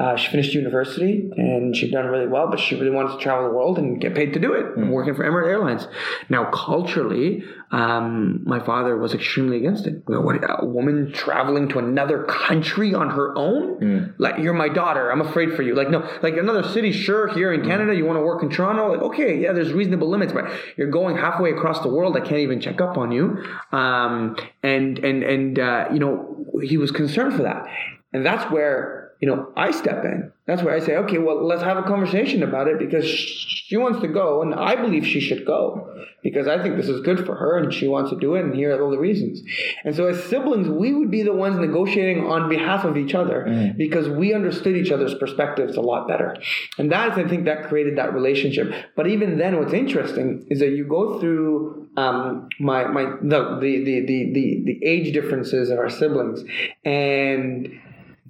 [0.00, 3.46] Uh, she finished university and she'd done really well, but she really wanted to travel
[3.46, 5.88] the world and get paid to do it, working for Emirates Airlines.
[6.30, 10.02] Now, culturally, um, my father was extremely against it.
[10.08, 14.14] A woman traveling to another country on her own?
[14.16, 15.12] Like, you're my daughter.
[15.12, 15.74] I'm afraid for you.
[15.74, 18.90] Like, no, like another city, sure, here in Canada, you want to work in Toronto?
[18.92, 22.16] Like, okay, yeah, there's reasonable limits, but you're going halfway across the world.
[22.16, 23.44] I can't even check up on you.
[23.70, 27.66] Um, and, and, and, uh, you know, he was concerned for that,
[28.14, 30.32] and that's where you know I step in.
[30.46, 34.00] That's where I say, okay, well, let's have a conversation about it because she wants
[34.00, 35.88] to go, and I believe she should go
[36.24, 38.54] because I think this is good for her, and she wants to do it, and
[38.54, 39.40] here are all the reasons.
[39.84, 43.44] And so, as siblings, we would be the ones negotiating on behalf of each other
[43.46, 43.76] Mm.
[43.76, 46.36] because we understood each other's perspectives a lot better,
[46.78, 48.72] and that is, I think, that created that relationship.
[48.96, 53.84] But even then, what's interesting is that you go through um, my my the, the
[53.84, 56.42] the the the the age differences of our siblings
[56.84, 57.80] and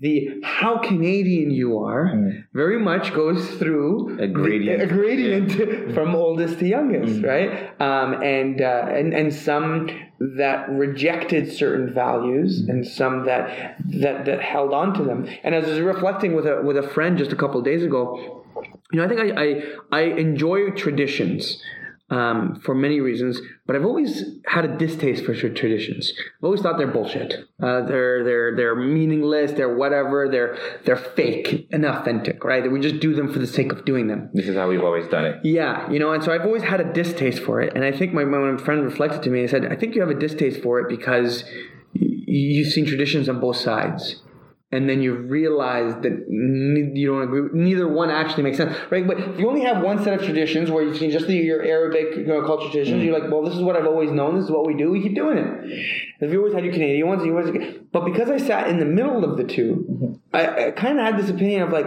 [0.00, 4.82] the how Canadian you are very much goes through A gradient.
[4.82, 7.78] a gradient from oldest to youngest, right?
[7.80, 14.40] Um, and, uh, and and some that rejected certain values, and some that that that
[14.40, 15.26] held on to them.
[15.44, 17.82] And as I was reflecting with a with a friend just a couple of days
[17.82, 18.44] ago,
[18.92, 21.62] you know, I think I I, I enjoy traditions
[22.10, 26.12] um, for many reasons, but I've always had a distaste for traditions.
[26.38, 27.34] I've always thought they're bullshit.
[27.62, 29.52] Uh, they're they're they're meaningless.
[29.52, 30.28] They're whatever.
[30.28, 32.62] They're they're fake and authentic, right?
[32.62, 34.28] That we just do them for the sake of doing them.
[34.34, 35.44] This is how we've always done it.
[35.44, 38.12] Yeah, you know, and so I've always had a distaste for it, and I think
[38.12, 40.80] my my friend reflected to me and said, "I think you have a distaste for
[40.80, 41.44] it because
[41.92, 44.22] you've seen traditions on both sides."
[44.72, 47.48] And then you realize that ne- you don't agree.
[47.52, 49.04] Neither one actually makes sense, right?
[49.04, 51.62] But if you only have one set of traditions where you've seen just the, your
[51.64, 53.06] Arabic you know, culture traditions, mm.
[53.06, 54.36] you're like, well, this is what I've always known.
[54.36, 54.92] This is what we do.
[54.92, 56.04] We keep doing it.
[56.20, 57.78] If you always had your Canadian ones, you always.
[57.92, 60.36] But because I sat in the middle of the 2 mm-hmm.
[60.36, 61.86] I, I kind of had this opinion of like,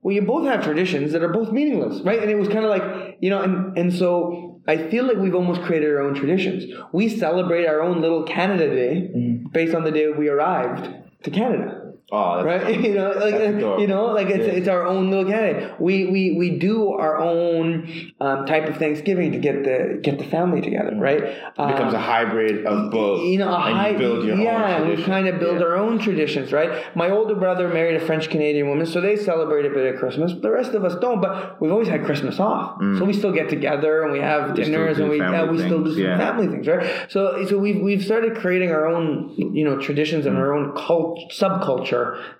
[0.00, 2.20] well, you both have traditions that are both meaningless, right?
[2.20, 5.34] And it was kind of like, you know, and, and so I feel like we've
[5.34, 6.64] almost created our own traditions.
[6.92, 9.48] We celebrate our own little Canada Day mm-hmm.
[9.48, 10.88] based on the day we arrived
[11.24, 11.83] to Canada.
[12.12, 14.52] Oh, that's Right, you know, like uh, you know, like it's, Yeah.
[14.52, 15.74] it's our own little Canada.
[15.78, 20.24] We we we do our own um, type of Thanksgiving to get the get the
[20.24, 21.22] family together, right?
[21.22, 23.22] It becomes a Um, hybrid of both.
[23.24, 25.66] you know, a and high, you build your yeah, we kind of build Yeah.
[25.66, 26.70] our own traditions, right?
[26.94, 30.34] My older brother married a French Canadian woman, so they celebrate a bit of Christmas.
[30.40, 33.48] The rest of us don't, but we've always had Christmas off, so we still get
[33.48, 34.52] together and we have Mm.
[34.52, 35.20] still dinners and we
[35.52, 36.18] we still do some yeah.
[36.18, 36.84] family things, right?
[37.08, 41.18] So so we've we've started creating our own you know traditions and our own cult
[41.32, 41.93] subculture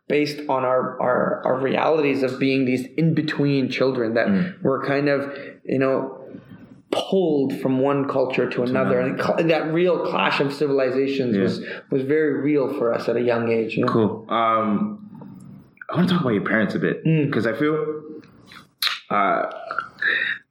[0.08, 4.62] based on our our our realities of being these in between children that Mm.
[4.62, 5.20] we're kind of
[5.64, 5.96] you know
[6.90, 11.54] pulled from one culture to another, and that real clash of civilizations was
[11.90, 13.76] was very real for us at a young age.
[13.76, 13.92] You know?
[13.92, 14.26] Cool.
[14.28, 15.00] Um,
[15.90, 17.26] I want to talk about your parents a bit Mm.
[17.26, 17.76] because I feel.
[19.10, 19.50] Uh,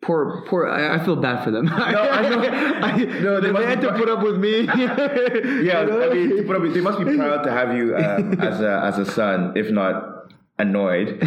[0.03, 0.67] Poor, poor.
[0.67, 1.65] I, I feel bad for them.
[1.73, 2.37] No, I know.
[3.21, 4.61] no, they they, had to put up with me.
[4.63, 8.61] yeah, I mean, to put up, they must be proud to have you uh, as
[8.61, 11.19] a as a son, if not annoyed.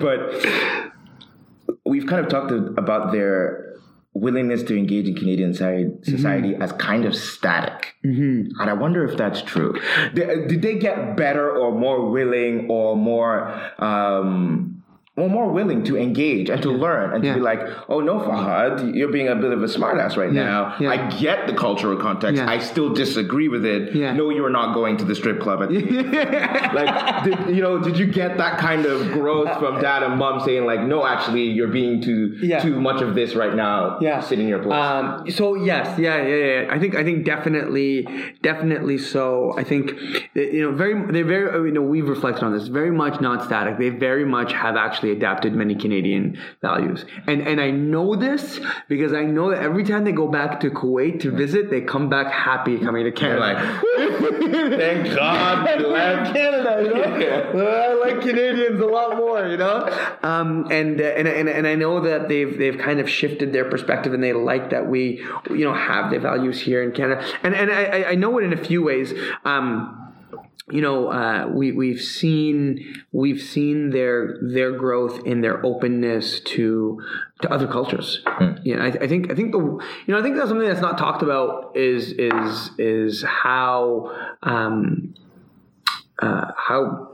[0.00, 0.46] but
[1.84, 3.74] we've kind of talked about their
[4.14, 9.16] willingness to engage in Canadian society, society as kind of static, and I wonder if
[9.16, 9.80] that's true.
[10.14, 13.50] Did, did they get better or more willing or more?
[13.78, 14.83] Um,
[15.16, 17.34] well, more willing to engage and to learn and to Yeah.
[17.34, 20.74] be like, oh no, Fahad, you're being a bit of a smartass right now.
[20.80, 20.90] yeah.
[20.90, 22.42] I get the cultural context.
[22.42, 22.50] Yeah.
[22.50, 23.94] I still disagree with it.
[23.94, 24.12] Yeah.
[24.12, 25.62] No, you're not going to the strip club.
[25.62, 25.76] At the
[26.74, 30.40] like, did, you know, did you get that kind of growth from dad and mom
[30.40, 32.58] saying like, no, actually, you're being too Yeah.
[32.60, 33.98] too much of this right now.
[34.00, 34.74] yeah sit in your place.
[34.74, 38.06] um so yes yeah yeah yeah i think i think definitely
[38.42, 39.92] definitely so i think
[40.34, 43.78] you know very they're very you know we've reflected on this very much not static
[43.78, 49.12] they very much have actually adapted many canadian values and and i know this because
[49.12, 52.32] i know that every time they go back to kuwait to visit they come back
[52.32, 53.58] happy coming to canada like,
[54.78, 56.34] thank God I we love left.
[56.34, 57.16] Canada, you know?
[57.16, 57.52] Yeah.
[57.54, 59.88] I like Canadians a lot more, you know.
[60.22, 63.64] Um, and, uh, and and and I know that they've they've kind of shifted their
[63.68, 67.24] perspective, and they like that we, you know, have the values here in Canada.
[67.42, 69.12] And and I, I- I know it in a few ways.
[69.44, 70.03] Um,
[70.70, 77.02] you know, uh, we we've seen we've seen their their growth in their openness to
[77.42, 78.22] to other cultures.
[78.64, 80.96] Yeah, I, I think I think the you know I think that's something that's not
[80.96, 84.10] talked about is is is how
[84.42, 85.14] um,
[86.20, 87.10] uh, how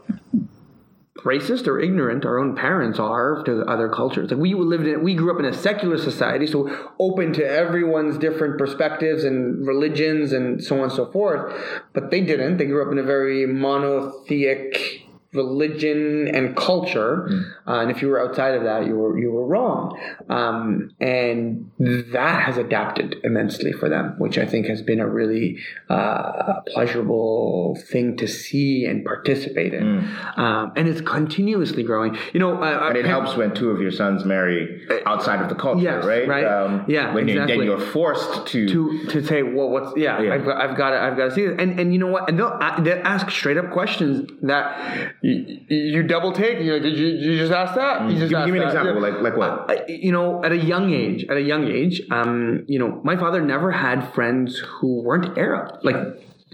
[1.19, 4.31] racist or ignorant our own parents are to other cultures.
[4.31, 8.17] Like we lived in, we grew up in a secular society, so open to everyone's
[8.17, 11.53] different perspectives and religions and so on and so forth.
[11.93, 12.57] But they didn't.
[12.57, 17.29] They grew up in a very monotheic religion and culture,
[17.67, 19.99] uh, and if you were outside of that, you were you were wrong.
[20.29, 25.59] Um, and that has adapted immensely for them, which I think has been a really
[25.89, 30.09] uh, pleasurable thing to see and participate in.
[30.37, 32.17] Um, and it's continuously growing.
[32.33, 35.55] You know, uh, And it helps when two of your sons marry outside of the
[35.55, 36.27] culture, Yes, right?
[36.29, 36.85] right.
[36.89, 38.69] Yeah, When you, then you're forced to.
[38.69, 40.35] to to say well what's yeah, Yeah.
[40.35, 42.29] I've, got- I've got to I've got to see it and and you know what
[42.29, 46.99] and they'll, they'll ask straight up questions that you, you double take you're like did
[46.99, 48.75] you, did you just ask that you just Give- give me an that.
[48.77, 49.09] example, Yeah.
[49.09, 49.89] like- like what?
[49.91, 53.41] You know at a young age at a young age um you know my father
[53.43, 55.97] never had friends who weren't Arab like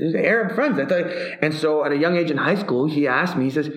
[0.00, 1.06] Arab friends I thought,
[1.42, 3.68] and so at a young age in high school he asked me he says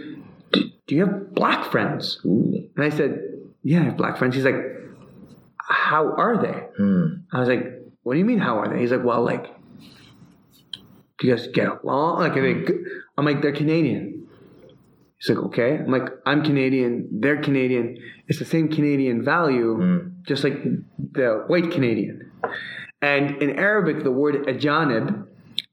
[0.51, 3.21] do, do you have black friends and I said
[3.63, 4.55] yeah I have black friends he's like
[5.57, 6.57] how are they
[7.31, 7.63] I was like,
[8.03, 8.79] what do you mean, how are they?
[8.79, 9.45] He's like, well, like,
[11.19, 12.19] do you guys get along?
[12.19, 12.83] Like, are they good?
[13.17, 14.27] I'm like, they're Canadian.
[15.19, 15.75] He's like, okay.
[15.75, 17.97] I'm like, I'm Canadian, they're Canadian.
[18.27, 20.07] It's the same Canadian value, hmm.
[20.23, 20.63] just like
[20.97, 22.31] the white Canadian.
[23.01, 25.25] And in Arabic, the word ajanib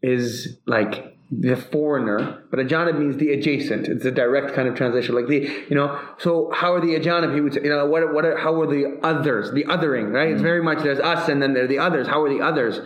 [0.02, 3.88] is like the foreigner, but ajanib means the adjacent.
[3.88, 6.00] It's a direct kind of translation, like the you know.
[6.18, 7.34] So how are the ajanib?
[7.34, 9.50] He would say, you know, what what are, how are the others?
[9.52, 10.30] The othering, right?
[10.30, 12.06] It's very much there's us and then there are the others.
[12.06, 12.80] How are the others?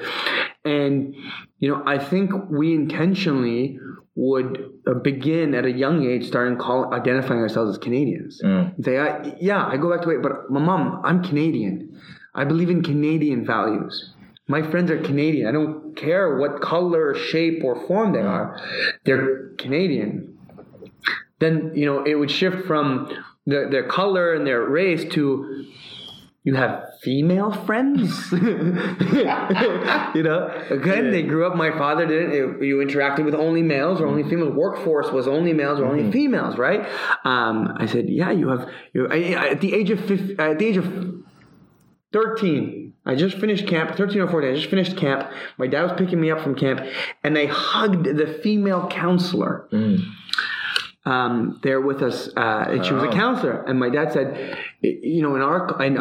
[0.64, 1.14] And
[1.58, 3.78] you know, I think we intentionally
[4.14, 8.40] would uh, begin at a young age, starting call, identifying ourselves as Canadians.
[8.82, 12.00] Say, I, yeah, I go back to it, but my mom, I'm Canadian.
[12.34, 14.14] I believe in Canadian values.
[14.50, 15.46] My friends are Canadian.
[15.46, 18.60] I don't care what color, shape, or form they are.
[19.04, 20.36] They're Canadian.
[21.38, 23.08] Then you know it would shift from
[23.46, 25.66] the, their color and their race to
[26.42, 28.32] you have female friends.
[28.32, 31.54] you know, again, they grew up.
[31.54, 32.32] My father didn't.
[32.32, 34.54] it- you interacted with only males or only females.
[34.54, 36.80] Workforce was only males or only females, right?
[37.24, 38.68] Um, I said, yeah, you have.
[38.94, 41.14] You I, I- at the age of 50, at the age of
[42.12, 42.79] 13.
[43.06, 44.50] I just finished camp, 13 or 14.
[44.50, 45.30] I just finished camp.
[45.56, 46.80] My dad was picking me up from camp,
[47.24, 49.68] and I hugged the female counselor
[51.04, 52.28] um, there with us.
[52.36, 53.62] Uh, and she was a counselor.
[53.62, 55.96] And my dad said, you know, in our, in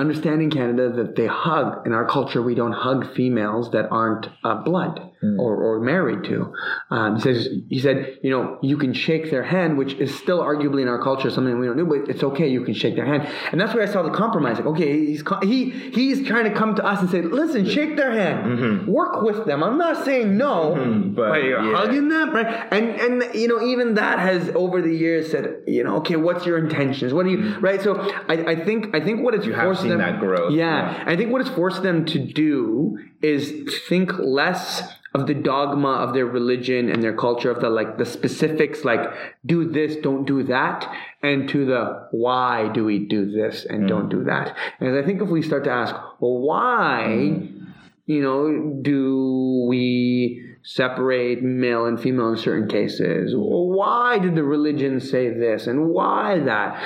[0.51, 1.85] Canada that they hug.
[1.85, 5.38] In our culture, we don't hug females that aren't uh, blood Hmm.
[5.38, 6.53] or, or married to.
[6.91, 10.39] Um, he says, he said, you know, you can shake their hand, which is still
[10.39, 12.47] arguably in our culture something we don't do, but it's okay.
[12.47, 13.27] You can shake their hand.
[13.51, 14.55] And that's where I saw the compromise.
[14.60, 18.12] Like, okay, he's, he, he's trying to come to us and say, listen, shake their
[18.12, 18.89] hand, mm-hmm.
[18.89, 19.62] work with them.
[19.62, 21.75] I'm not saying no, mm-hmm, but, but you're yeah.
[21.75, 22.67] hugging them, right?
[22.71, 26.45] And and you know, even that has over the years said, you know, okay, what's
[26.45, 27.13] your intentions?
[27.13, 27.60] What do you mm-hmm.
[27.60, 27.82] right?
[27.82, 30.53] So I, I think I think what it's You have forced seen them that growth,
[30.53, 31.03] Yeah, yeah.
[31.05, 34.82] I think what it's forced them to do is think less
[35.13, 39.01] of the dogma of their religion and their culture of the like the specifics like
[39.45, 40.91] do this don't do that
[41.23, 44.55] and to the why do we do this and don't do that?
[44.79, 47.73] And i think if we start to ask well why mm.
[48.05, 53.34] you know, do we separate male and female in certain cases?
[53.36, 56.82] Why did the religion say this and why that?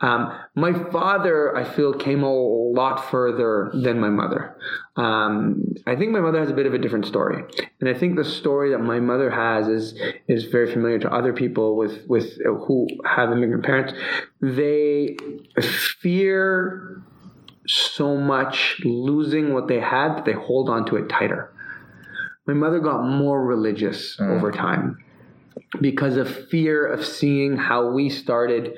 [0.00, 4.56] Um, my father, I feel, came a lot further than my mother.
[4.96, 7.44] Um, I think my mother has a bit of a different story,
[7.80, 11.32] and I think the story that my mother has is is very familiar to other
[11.32, 13.94] people with with who have immigrant parents.
[14.40, 15.16] They
[16.00, 17.02] fear
[17.66, 21.52] so much losing what they had that they hold on to it tighter.
[22.52, 24.28] My mother got more religious mm.
[24.28, 25.02] over time
[25.80, 28.74] because of fear of seeing how we started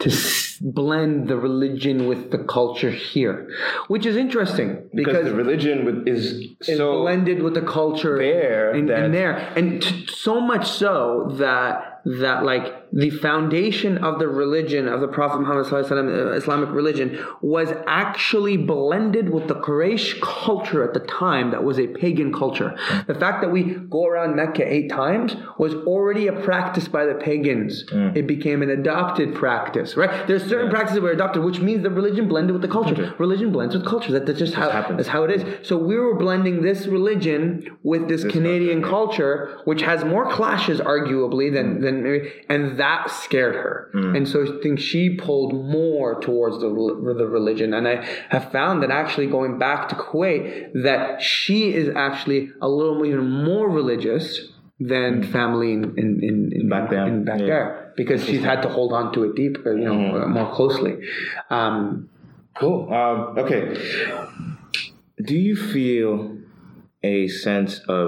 [0.00, 3.48] to s- blend the religion with the culture here,
[3.88, 8.18] which is interesting because, because the religion with, is is so blended with the culture
[8.18, 9.36] there and, and there.
[9.56, 15.08] And t- so much so that that like the foundation of the religion of the
[15.08, 17.08] prophet muhammad sallallahu uh, islamic religion
[17.40, 22.70] was actually blended with the quraysh culture at the time that was a pagan culture.
[23.06, 23.62] The fact that we
[23.96, 27.84] go around mecca eight times was already a practice by the pagans.
[28.20, 30.26] It became an adopted practice right?
[30.26, 33.14] There's certain practices that were adopted which means the religion blended with the culture.
[33.18, 34.12] Religion blends with culture.
[34.12, 34.96] That, that's just how happens.
[34.98, 35.42] that's how it is.
[35.68, 41.46] So we were blending this religion with this, Canadian culture, which has more clashes, arguably,
[41.56, 43.90] than than maybe, and that scared her.
[44.16, 47.68] And so I think she pulled more towards the the religion.
[47.74, 47.96] And I
[48.34, 53.28] have found that actually going back to Kuwait, that she is actually a little even
[53.50, 54.26] more religious
[54.80, 57.06] than family in in, in, in Back there.
[57.06, 57.46] in back Yeah.
[57.46, 60.94] there because she's had to hold on to it deeper, you know, uh, more closely.
[61.50, 62.08] Um,
[62.60, 62.92] Cool.
[62.92, 63.62] Um, okay.
[65.30, 66.10] Do you feel
[67.04, 68.06] a sense of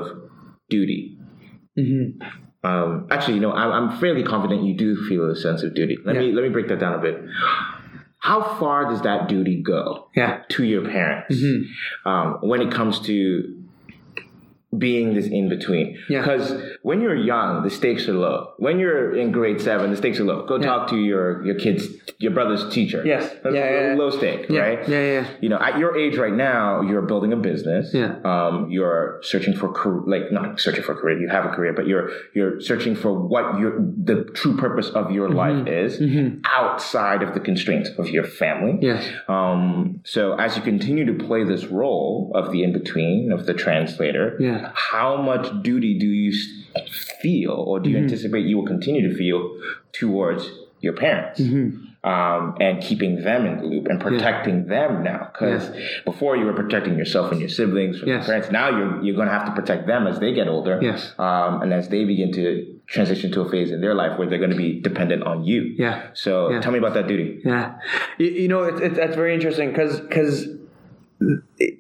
[0.68, 1.18] duty
[2.62, 5.96] Um, actually, you know, I'm, I'm fairly confident you do feel a sense of duty.
[6.04, 7.22] Let me let me break that down a bit.
[8.18, 10.42] How far does that duty go Yeah.
[10.50, 11.42] to your parents
[12.04, 13.56] um, when it comes to
[14.76, 15.98] being this in between?
[16.08, 16.22] Yeah.
[16.82, 18.54] When you're young, the stakes are low.
[18.56, 20.46] When you're in grade seven, the stakes are low.
[20.46, 21.86] Go talk to your your kid's
[22.18, 23.02] your brother's teacher.
[23.04, 23.28] Yes.
[23.42, 23.94] That's Yeah, yeah, yeah.
[23.96, 24.60] low stake, Yeah.
[24.60, 24.88] right?
[24.88, 25.26] Yeah, yeah.
[25.42, 27.92] You know, at your age right now, you're building a business.
[27.92, 28.16] Yeah.
[28.24, 31.18] Um, you're searching for career, like not searching for a career.
[31.20, 33.72] You have a career, but you're you're searching for what your
[34.10, 35.36] the true purpose of your Mm-hmm.
[35.36, 36.00] life is
[36.46, 38.78] outside of the constraints of your family.
[38.80, 39.06] Yes.
[39.28, 43.54] Um, so as you continue to play this role of the in between of the
[43.54, 44.70] translator, Yeah.
[44.74, 46.32] how much duty do you
[47.22, 49.56] feel, or do you anticipate you will continue to feel
[49.92, 50.48] towards
[50.80, 51.40] your parents?
[52.02, 55.70] Um, and keeping them in the loop and protecting them now, because
[56.06, 58.20] before you were protecting yourself and your siblings from Yes.
[58.22, 58.50] your parents.
[58.50, 61.12] Now you're you're going to have to protect them as they get older, Yes.
[61.18, 64.38] um, and as they begin to transition to a phase in their life where they're
[64.38, 65.74] going to be dependent on you.
[65.76, 66.06] Yeah.
[66.14, 66.60] So Yeah.
[66.62, 67.42] tell me about that duty.
[67.44, 67.74] Yeah,
[68.16, 70.46] you, you know it's, it's that's very interesting because because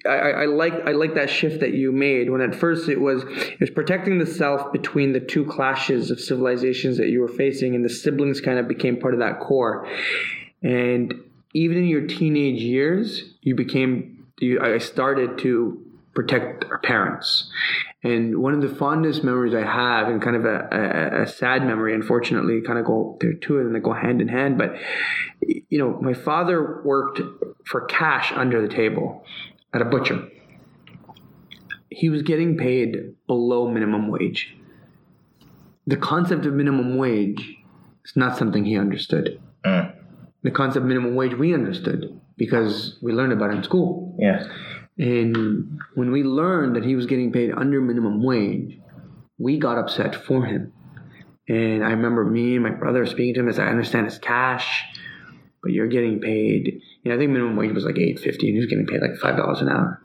[0.06, 2.30] I, I like I like that shift that you made.
[2.30, 6.20] When at first it was it was protecting the self between the two clashes of
[6.20, 9.88] civilizations that you were facing and the siblings kind of became part of that core.
[10.62, 11.14] And
[11.54, 15.82] even in your teenage years you became you, I started to
[16.14, 17.50] protect our parents
[18.02, 21.66] and one of the fondest memories I have, and kind of a, a, a sad
[21.66, 24.56] memory, unfortunately, kind of go there two of them that go hand in hand.
[24.56, 24.74] But
[25.40, 27.20] you know, my father worked
[27.66, 29.24] for cash under the table
[29.74, 30.28] at a butcher.
[31.90, 34.56] He was getting paid below minimum wage.
[35.86, 37.56] The concept of minimum wage
[38.04, 39.40] is not something he understood.
[39.64, 39.94] Mm.
[40.42, 44.16] The concept of minimum wage we understood because we learned about it in school.
[44.18, 44.48] Yeah.
[45.00, 48.78] And when we learned that he was getting paid under minimum wage,
[49.38, 50.74] we got upset for him.
[51.48, 54.84] And I remember me and my brother speaking to him as I understand it's cash,
[55.62, 56.82] but you're getting paid.
[57.02, 59.00] You know, I think minimum wage was like eight fifty, and he was getting paid
[59.00, 60.02] like five dollars an hour.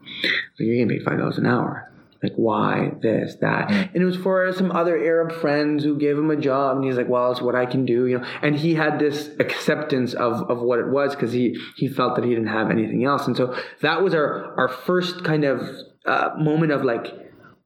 [0.56, 1.92] So you're getting paid five dollars an hour.
[2.26, 3.72] Like why this that?
[3.72, 6.98] And it was for some other Arab friends who gave him a job, and he's
[6.98, 8.26] like, "Well, it's what I can do," you know.
[8.42, 12.26] And he had this acceptance of of what it was because he he felt that
[12.26, 15.62] he didn't have anything else, and so that was our our first kind of
[16.06, 17.08] uh, moment of like,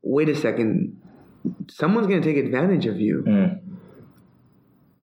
[0.02, 1.02] wait a second,
[1.70, 3.24] someone's going to take advantage of you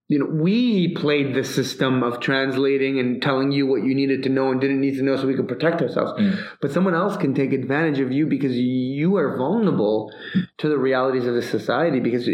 [0.09, 4.29] you know, we played the system of translating and telling you what you needed to
[4.29, 6.13] know and didn't need to know so we could protect ourselves.
[6.13, 6.47] Mm.
[6.61, 10.13] But someone else can take advantage of you because you are vulnerable
[10.59, 11.99] to the realities of the society.
[11.99, 12.29] Because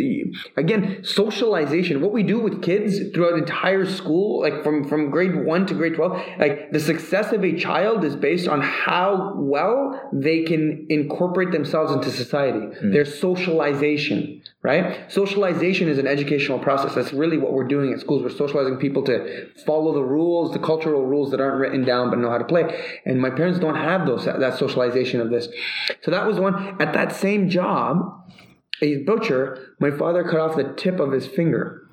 [0.58, 5.64] again, socialization, what we do with kids throughout entire school, like from, from grade one
[5.64, 10.42] to grade 12, like the success of a child is based on how well they
[10.42, 12.58] can incorporate themselves into society.
[12.58, 12.92] Mm.
[12.92, 15.10] Their socialization right?
[15.10, 16.94] Socialization is an educational process.
[16.94, 18.22] That's really what we're doing at schools.
[18.22, 22.18] We're socializing people to follow the rules, the cultural rules that aren't written down but
[22.18, 23.00] know how to play.
[23.04, 25.48] And my parents don't have those that socialization of this.
[26.02, 26.80] So that was one.
[26.80, 28.24] At that same job,
[28.80, 31.88] a butcher, my father cut off the tip of his finger.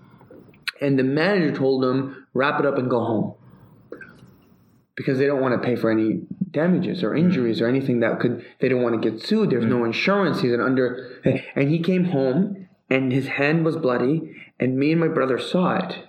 [0.81, 3.35] And the manager told him, wrap it up and go home.
[4.99, 8.45] Because they don't want to pay for any damages or injuries or anything that could
[8.59, 9.49] they don't want to get sued.
[9.49, 10.41] There's no insurance.
[10.41, 11.21] He's an under
[11.55, 15.77] and he came home and his hand was bloody and me and my brother saw
[15.77, 15.99] it.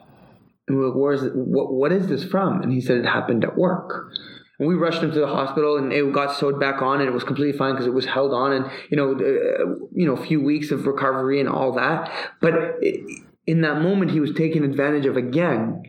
[0.66, 2.62] And we were like, where's it, what what is this from?
[2.62, 4.12] And he said it happened at work.
[4.59, 7.12] And we rushed him to the hospital, and it got sewed back on, and it
[7.12, 10.26] was completely fine because it was held on, and you know, uh, you know, a
[10.26, 12.12] few weeks of recovery and all that.
[12.43, 15.82] But it, in that moment, he was taken advantage of again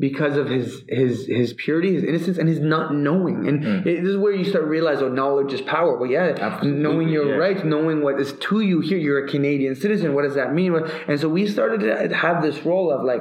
[0.00, 3.46] because of his his his purity, his innocence, and his not knowing.
[3.46, 3.86] And mm.
[3.86, 5.98] it, this is where you start to realize, oh, knowledge is power.
[5.98, 7.34] Well, yeah, Absolutely, knowing your yeah.
[7.34, 8.96] rights, knowing what is to you here.
[8.96, 10.14] You're a Canadian citizen.
[10.14, 10.74] What does that mean?
[11.06, 13.20] And so we started to have this role of like,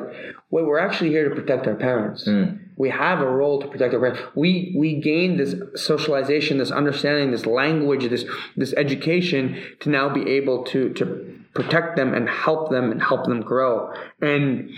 [0.50, 2.26] wait, we're actually here to protect our parents.
[2.26, 2.60] Mm.
[2.78, 4.22] We have a role to protect our parents.
[4.34, 8.24] We we gained this socialization, this understanding, this language, this
[8.56, 13.26] this education to now be able to to protect them and help them and help
[13.26, 13.94] them grow.
[14.22, 14.72] And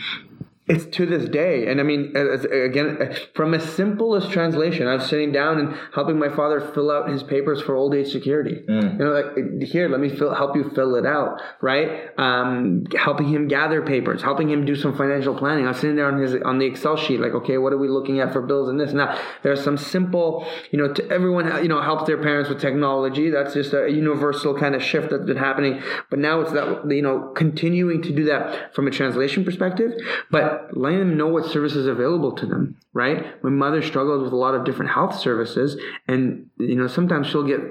[0.71, 4.95] it's to this day, and I mean, as, again, from as simple as translation, I
[4.95, 8.63] was sitting down and helping my father fill out his papers for old age security.
[8.67, 12.17] You know, like here, let me fill, help you fill it out, right?
[12.17, 15.65] Um, helping him gather papers, helping him do some financial planning.
[15.65, 17.89] I was sitting there on his on the Excel sheet, like, okay, what are we
[17.89, 21.67] looking at for bills and this now there's some simple, you know, to everyone, you
[21.67, 23.29] know, helps their parents with technology.
[23.29, 25.81] That's just a universal kind of shift that's been happening.
[26.09, 29.91] But now it's that, you know, continuing to do that from a translation perspective,
[30.29, 33.43] but letting them know what services available to them, right?
[33.43, 37.47] My mother struggles with a lot of different health services, and you know sometimes she'll
[37.47, 37.61] get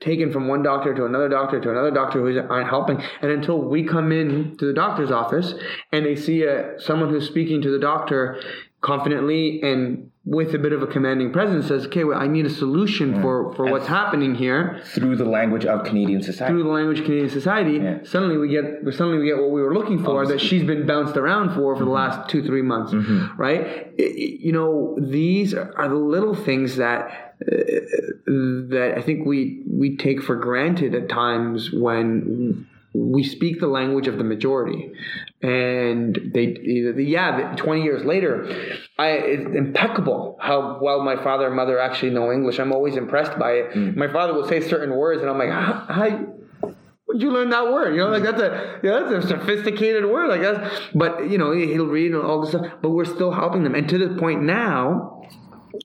[0.00, 3.60] taken from one doctor to another doctor to another doctor who aren't helping, and until
[3.60, 5.54] we come in to the doctor's office
[5.92, 8.40] and they see a, someone who's speaking to the doctor
[8.80, 12.50] confidently and with a bit of a commanding presence says, okay, well, I need a
[12.50, 16.52] solution for, for what's happening here Through the language of Canadian society.
[16.52, 17.78] through the language of Canadian society.
[17.78, 17.98] Yeah.
[18.04, 21.16] Suddenly we get suddenly we get what we were looking for that she's been bounced
[21.16, 22.92] around for for the last two three months,
[23.38, 23.62] right?
[23.98, 27.54] I- I- you know, these are the little things that uh,
[28.74, 34.08] that I think we we take for granted at times when we speak the language
[34.08, 34.90] of the majority
[35.42, 36.56] and they
[36.98, 38.44] yeah 20 years later
[38.98, 43.38] i it's impeccable how well my father and mother actually know english i'm always impressed
[43.38, 43.96] by it mm.
[43.96, 45.86] my father will say certain words and i'm like how,
[47.10, 47.96] Where'd you learn that word?
[47.96, 50.28] You know, like that's a yeah, that's a sophisticated word.
[50.28, 52.66] Like that's, but you know, he'll read and all this stuff.
[52.80, 55.28] But we're still helping them, and to the point now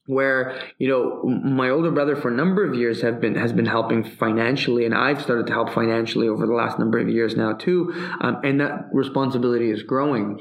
[0.05, 3.65] where you know my older brother for a number of years have been has been
[3.65, 7.53] helping financially and i've started to help financially over the last number of years now
[7.53, 10.39] too um, and that responsibility is growing.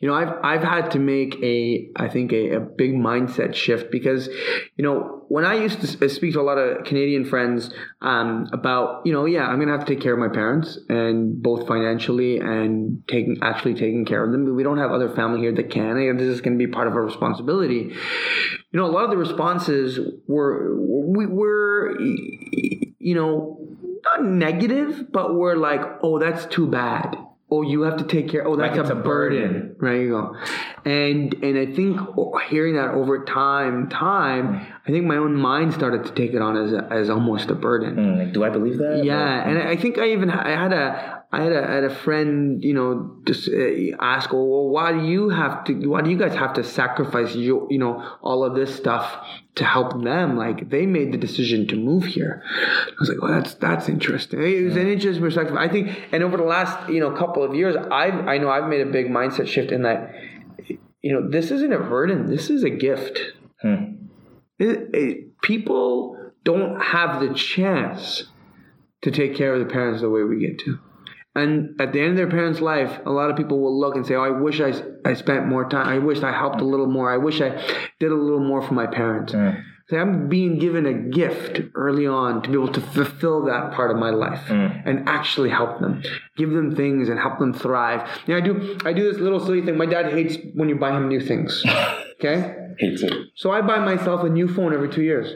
[0.00, 3.90] You know i've i've had to make a i think a, a big mindset shift
[3.90, 4.28] because
[4.76, 7.70] you know when i used to speak to a lot of canadian friends
[8.02, 11.42] um, about you know yeah i'm gonna have to take care of my parents and
[11.42, 15.52] both financially and taking actually taking care of them we don't have other family here
[15.52, 17.94] that can and this is going to be part of our responsibility
[18.76, 23.58] you know, a lot of the responses were we were you know
[24.04, 27.16] not negative, but were like, "Oh, that's too bad."
[27.48, 28.46] Oh, you have to take care.
[28.46, 29.52] Oh, that's it's a, a burden.
[29.52, 29.76] burden.
[29.78, 30.36] Right, you go.
[30.84, 32.00] And and I think
[32.48, 36.56] hearing that over time, time, I think my own mind started to take it on
[36.56, 37.96] as a, as almost a burden.
[37.96, 39.04] Mm, like, do I believe that?
[39.04, 41.94] Yeah, and I think I even I had a I had a, I had a
[41.94, 45.72] friend, you know, just uh, ask, well, well, why do you have to?
[45.86, 49.06] Why do you guys have to sacrifice you, you know, all of this stuff
[49.56, 50.36] to help them?
[50.38, 52.42] Like they made the decision to move here.
[52.46, 54.40] I was like, well, that's that's interesting.
[54.42, 55.56] It was an interesting perspective.
[55.56, 58.68] I think, and over the last you know couple of years, I've I know I've
[58.68, 60.14] made a big mindset shift in that,
[61.02, 62.26] you know, this isn't a burden.
[62.34, 63.18] This is a gift.
[64.58, 68.24] It- it- people don't have the chance
[69.02, 70.78] to take care of their parents the way we get to.
[71.36, 74.06] And at the end of their parents' life, a lot of people will look and
[74.06, 74.72] say, "Oh, I wish I,
[75.04, 75.86] I spent more time.
[75.86, 77.12] I wish I helped a little more.
[77.12, 77.50] I wish I
[78.00, 79.34] did a little more for my parents."
[79.88, 83.92] So I'm being given a gift early on to be able to fulfill that part
[83.92, 84.82] of my life mm.
[84.84, 86.02] and actually help them,
[86.36, 88.08] give them things and help them thrive.
[88.26, 88.78] Yeah, I do.
[88.84, 89.76] I do this little silly thing.
[89.76, 91.62] My dad hates when you buy him new things.
[92.18, 92.72] Okay.
[92.78, 93.12] Hates it.
[93.34, 95.30] So I buy myself a new phone every two years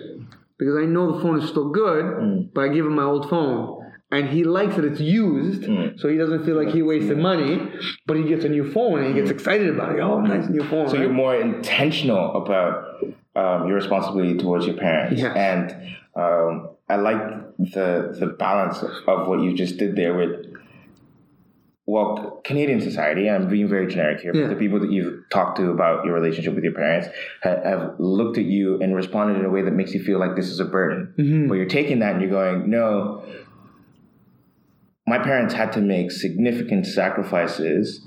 [0.58, 2.54] because I know the phone is still good, mm.
[2.54, 3.79] but I give him my old phone.
[4.12, 5.64] And he likes that it's used,
[6.00, 7.60] so he doesn't feel like he wasted money.
[8.06, 10.00] But he gets a new phone and he gets excited about it.
[10.00, 10.88] Oh, nice new phone!
[10.88, 11.02] So right?
[11.02, 13.04] you're more intentional about
[13.36, 15.36] um, your responsibility towards your parents, Yes.
[15.36, 17.20] and um, I like
[17.58, 20.46] the the balance of what you just did there with.
[21.86, 24.42] Well, Canadian society, I'm being very generic here, Yeah.
[24.42, 27.08] but the people that you've talked to about your relationship with your parents
[27.42, 30.36] ha- have looked at you and responded in a way that makes you feel like
[30.36, 31.12] this is a burden.
[31.18, 31.48] Mm-hmm.
[31.48, 33.24] But you're taking that and you're going, no,
[35.06, 38.06] my parents had to make significant sacrifices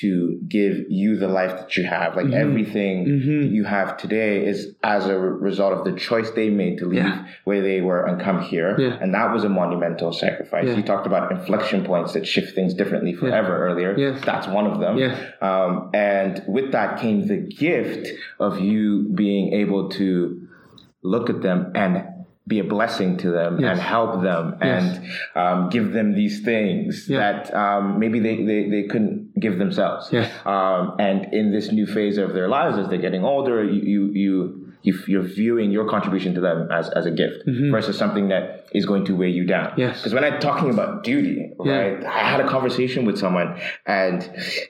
[0.00, 2.12] to give you the life that you have.
[2.12, 2.30] Mm-hmm.
[2.30, 6.78] Like everything that you have today is as a result of the choice they made
[6.78, 7.26] to leave Yeah.
[7.42, 8.78] where they were and come here.
[8.78, 8.96] Yeah.
[9.00, 10.66] And that was a monumental sacrifice.
[10.68, 10.76] Yeah.
[10.76, 13.96] You talked about inflection points that shift things differently forever earlier.
[13.98, 14.22] Yes.
[14.24, 14.96] That's one of them.
[15.42, 20.46] Um, and with that came the gift of you being able to
[21.02, 22.04] look at them and
[22.50, 23.70] be a blessing to them Yes.
[23.70, 24.82] and help them Yes.
[24.82, 25.08] and
[25.42, 27.18] um, give them these things Yeah.
[27.24, 30.10] that um, maybe they, they, they couldn't give themselves.
[30.12, 30.28] Yes.
[30.44, 34.02] Um, and in this new phase of their lives, as they're getting older, you you
[34.24, 38.66] you, you you're viewing your contribution to them as, as a gift versus something that
[38.72, 39.70] is going to weigh you down.
[39.70, 39.80] Mm-hmm.
[39.80, 39.98] Yes.
[39.98, 41.72] Because when I'm talking about duty, Yeah.
[41.78, 44.18] right, I had a conversation with someone, and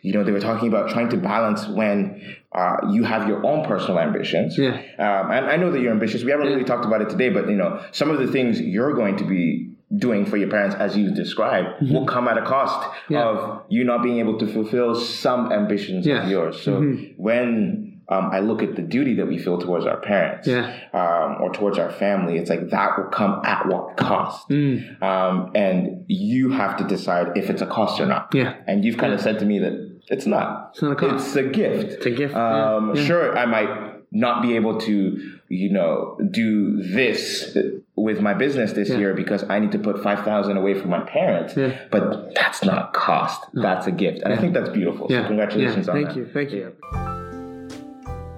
[0.03, 3.65] you know they were talking about trying to balance when uh, you have your own
[3.67, 4.59] personal ambitions.
[4.59, 4.71] Yeah.
[4.99, 6.25] Um, and I know that you're ambitious.
[6.25, 8.95] We haven't really talked about it today, but you know some of the things you're
[8.95, 12.81] going to be doing for your parents, as you described, will come at a cost
[12.81, 13.15] Mm-hmm.
[13.15, 13.25] Yeah.
[13.29, 16.17] of you not being able to fulfill some ambitions Yeah.
[16.17, 16.25] Mm-hmm.
[16.27, 16.63] of yours.
[16.63, 16.81] So
[17.17, 20.67] when um, I look at the duty that we feel towards our parents Yeah.
[20.93, 24.49] um, or towards our family, it's like that will come at what cost.
[24.49, 25.01] Mm.
[25.03, 28.29] Um, and you have to decide if it's a cost or not.
[28.35, 28.55] Yeah.
[28.67, 29.75] And you've kind of said to me that
[30.09, 30.71] it's not.
[30.73, 31.27] It's not a cost.
[31.29, 31.93] It's a gift.
[31.95, 32.75] It's a gift, yeah.
[32.77, 33.05] Um, Yeah.
[33.05, 33.71] Sure, I might
[34.13, 37.57] not be able to, you know, do this
[37.95, 38.99] with my business this Yeah.
[38.99, 41.57] year because I need to put five thousand away from my parents.
[41.57, 41.79] Yeah.
[41.93, 43.41] But that's not cost.
[43.55, 45.07] That's a gift, and I think that's beautiful.
[45.09, 45.23] Yeah.
[45.23, 45.93] So congratulations yeah.
[45.93, 46.33] on Thank that.
[46.35, 46.73] Thank you.
[46.81, 47.10] Thank you.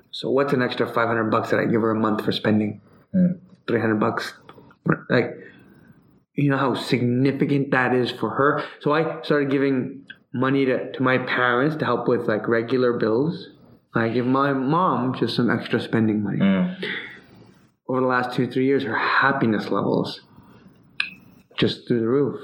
[0.09, 2.81] So what's an extra 500 bucks that I give her a month for spending?
[3.11, 3.33] Hmm.
[3.67, 4.33] 300 bucks.
[5.11, 5.37] Like,
[6.35, 8.63] you know how significant that is for her.
[8.81, 13.49] So I started giving money to, to my parents to help with like regular bills.
[13.95, 16.39] I give my mom just some extra spending money.
[16.39, 16.83] Mm.
[17.87, 20.21] Over the last two, three years, her happiness levels
[21.55, 22.39] just through the roof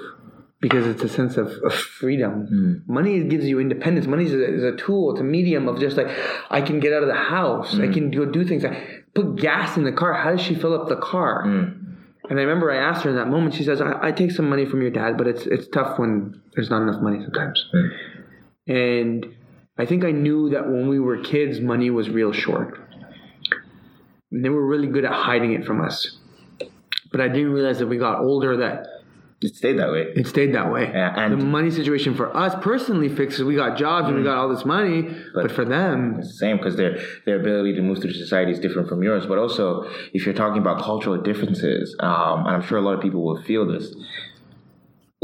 [0.61, 2.83] because it's a sense of, of freedom.
[2.85, 2.89] Mm.
[2.93, 4.05] Money gives you independence.
[4.05, 6.07] Money is a, is a tool, it's a medium of just like,
[6.51, 7.93] I can get out of the house, I mm.
[7.93, 8.63] can go do things.
[8.63, 8.85] I
[9.15, 10.13] put gas in the car.
[10.13, 11.45] How does she fill up the car?
[12.29, 13.55] And I remember I asked her in that moment.
[13.55, 16.41] She says, I, "I take some money from your dad, but it's it's tough when
[16.53, 17.65] there's not enough money sometimes."
[18.67, 19.25] And
[19.77, 22.77] I think I knew that when we were kids, money was real short.
[24.31, 26.17] And they were really good at hiding it from us.
[27.11, 28.85] But I didn't realize that we got older that
[29.41, 30.01] It stayed that way.
[30.15, 30.89] it stayed that way.
[30.93, 33.43] Yeah, and- the money situation for us personally fixes.
[33.45, 36.57] We got jobs and we got all this money, but, for them, it's the Same
[36.57, 39.25] because their their ability to move through society is different from yours.
[39.25, 43.01] But also, if you're talking about cultural differences, um, and I'm sure a lot of
[43.01, 43.95] people will feel this.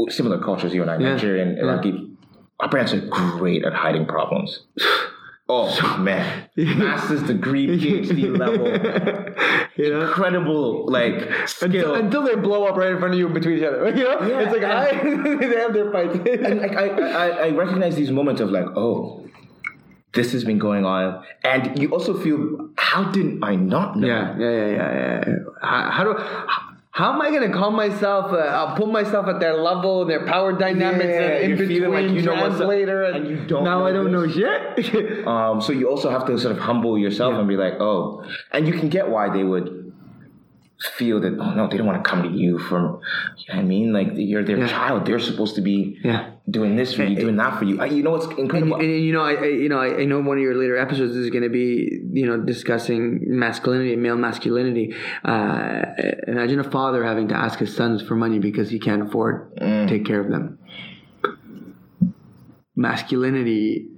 [0.08, 1.12] Similar cultures, you and I, Yeah.
[1.12, 1.62] Nigerian, Yeah.
[1.64, 2.10] Iraqi.
[2.60, 4.62] Our parents are great at hiding problems.
[5.48, 8.66] Oh man, master's degree, PhD level,
[9.76, 10.00] you know.
[10.08, 11.94] incredible like skill.
[11.94, 14.26] Until, until they blow up right in front of you between each other, you know,
[14.26, 16.28] Yeah, it's like I, they have their fight.
[16.28, 19.24] and like I, I, I recognize these moments of like, oh,
[20.14, 24.08] this has been going on, and you also feel, how did I not know?
[24.08, 25.34] Yeah, yeah, yeah, yeah, yeah.
[25.62, 26.65] How, how do how
[27.04, 28.32] am I gonna call myself?
[28.32, 31.92] Uh, I'll put myself at their level, their power dynamics, Yeah, and in between feeling
[31.92, 34.86] like you know translator, and you don't now know I don't know this.
[34.86, 35.26] shit.
[35.26, 38.66] Um, so you also have to sort of humble yourself and be like, oh, and
[38.66, 39.85] you can get why they would
[40.78, 43.00] feel that, oh no, they don't want to come to you for
[43.38, 43.92] you know I mean?
[43.92, 44.68] Like you're their Yeah.
[44.68, 46.30] child, they're supposed to be Yeah.
[46.50, 47.80] doing this for you, doing that for you.
[47.80, 48.76] I, you know what's incredible?
[48.76, 51.44] and, you know, I, you know I, know one of your later episodes is going
[51.44, 54.94] to be you know discussing masculinity, male masculinity.
[55.24, 55.82] Uh,
[56.28, 59.86] imagine a father having to ask his sons for money because he can't afford to
[59.86, 60.58] take care of them.
[62.74, 63.88] Masculinity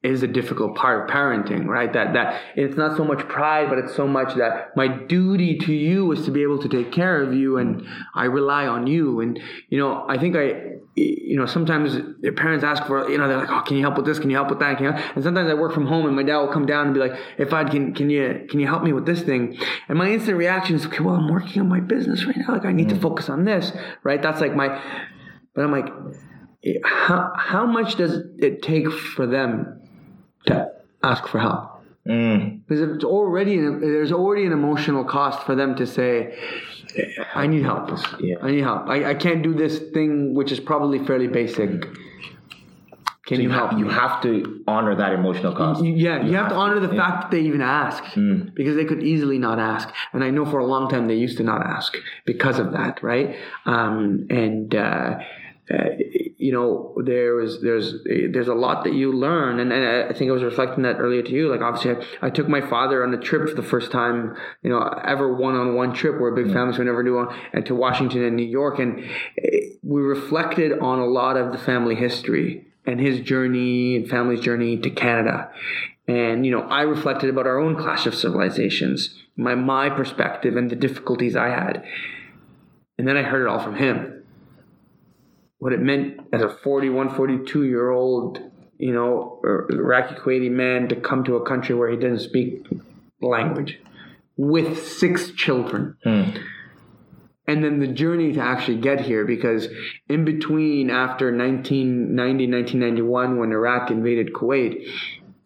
[0.00, 1.92] is a difficult part of parenting, right?
[1.92, 5.72] That that it's not so much pride, but it's so much that my duty to
[5.72, 7.84] you is to be able to take care of you, and
[8.14, 9.20] I rely on you.
[9.20, 9.40] And
[9.70, 13.38] you know, I think I, you know, sometimes your parents ask for, you know, they're
[13.38, 14.20] like, "Oh, can you help with this?
[14.20, 15.16] Can you help with that?" Can you help?
[15.16, 17.18] And sometimes I work from home, and my dad will come down and be like,
[17.36, 20.38] "If I can, can you can you help me with this thing?" And my instant
[20.38, 22.52] reaction is, "Okay, well, I'm working on my business right now.
[22.52, 23.02] Like, I need to mm.
[23.02, 23.72] focus on this,
[24.04, 24.80] right?" That's like my,
[25.56, 25.88] but I'm like,
[26.84, 29.80] how how much does it take for them
[30.48, 30.70] to
[31.02, 31.78] ask for help?
[32.04, 36.38] Because it's already an, there's already an emotional cost for them to say,
[37.34, 37.90] "I need help.
[38.20, 38.36] Yeah.
[38.40, 38.88] I need help.
[38.88, 41.86] I, I can't do this thing, which is probably fairly basic.
[43.28, 43.72] Can you, you, help?
[43.72, 45.84] have, you have to honor that emotional cost.
[45.84, 48.16] You- yeah, you, have, to honor the fact that they even asked
[48.54, 49.86] because they could easily not ask.
[50.14, 51.94] And I know for a long time they used to not ask
[52.24, 53.36] because of that, right?
[53.66, 55.18] Um, and uh,
[55.70, 55.90] uh,
[56.38, 60.30] you know, there was there's there's a lot that you learn, and, and I think
[60.30, 61.50] I was reflecting that earlier to you.
[61.50, 64.70] Like obviously, I, I took my father on a trip for the first time, you
[64.70, 66.18] know, ever one on one trip.
[66.18, 68.78] We're a big family, so we never do one, and to Washington and New York,
[68.78, 69.04] and
[69.42, 74.40] eh, we reflected on a lot of the family history and his journey and family's
[74.40, 75.50] journey to Canada.
[76.06, 80.70] and you know I reflected about our own clash of civilizations, my my perspective and
[80.70, 81.84] the difficulties I had,
[82.96, 84.17] and then I heard it all from him.
[85.58, 88.38] What it meant as a 41, 42 year old,
[88.78, 92.64] you know, er, Iraqi Kuwaiti man to come to a country where he didn't speak
[93.20, 93.80] language
[94.36, 95.96] with six children.
[96.04, 96.30] Hmm.
[97.48, 99.68] And then the journey to actually get here, because
[100.06, 104.86] in between after 1990, 1991, when Iraq invaded Kuwait,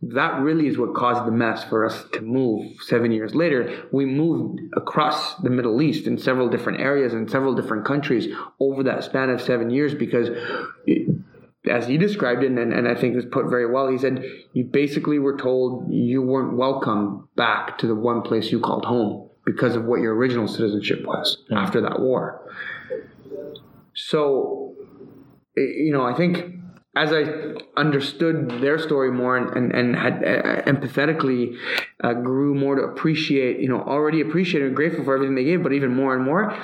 [0.02, 3.86] that really is what caused the mess for us to move seven years later.
[3.92, 8.82] We moved across the Middle East in several different areas and several different countries over
[8.82, 10.28] that span of seven years because.
[10.86, 11.08] It,
[11.70, 14.24] as he described it, and, and I think it was put very well, he said,
[14.52, 19.30] You basically were told you weren't welcome back to the one place you called home
[19.44, 22.52] because of what your original citizenship was after that war.
[23.94, 24.74] So,
[25.56, 26.61] you know, I think
[26.94, 27.24] as I
[27.76, 31.56] understood their story more and, and, and had uh, empathetically
[32.02, 35.62] uh, grew more to appreciate, you know, already appreciated and grateful for everything they gave,
[35.62, 36.54] but even more and more,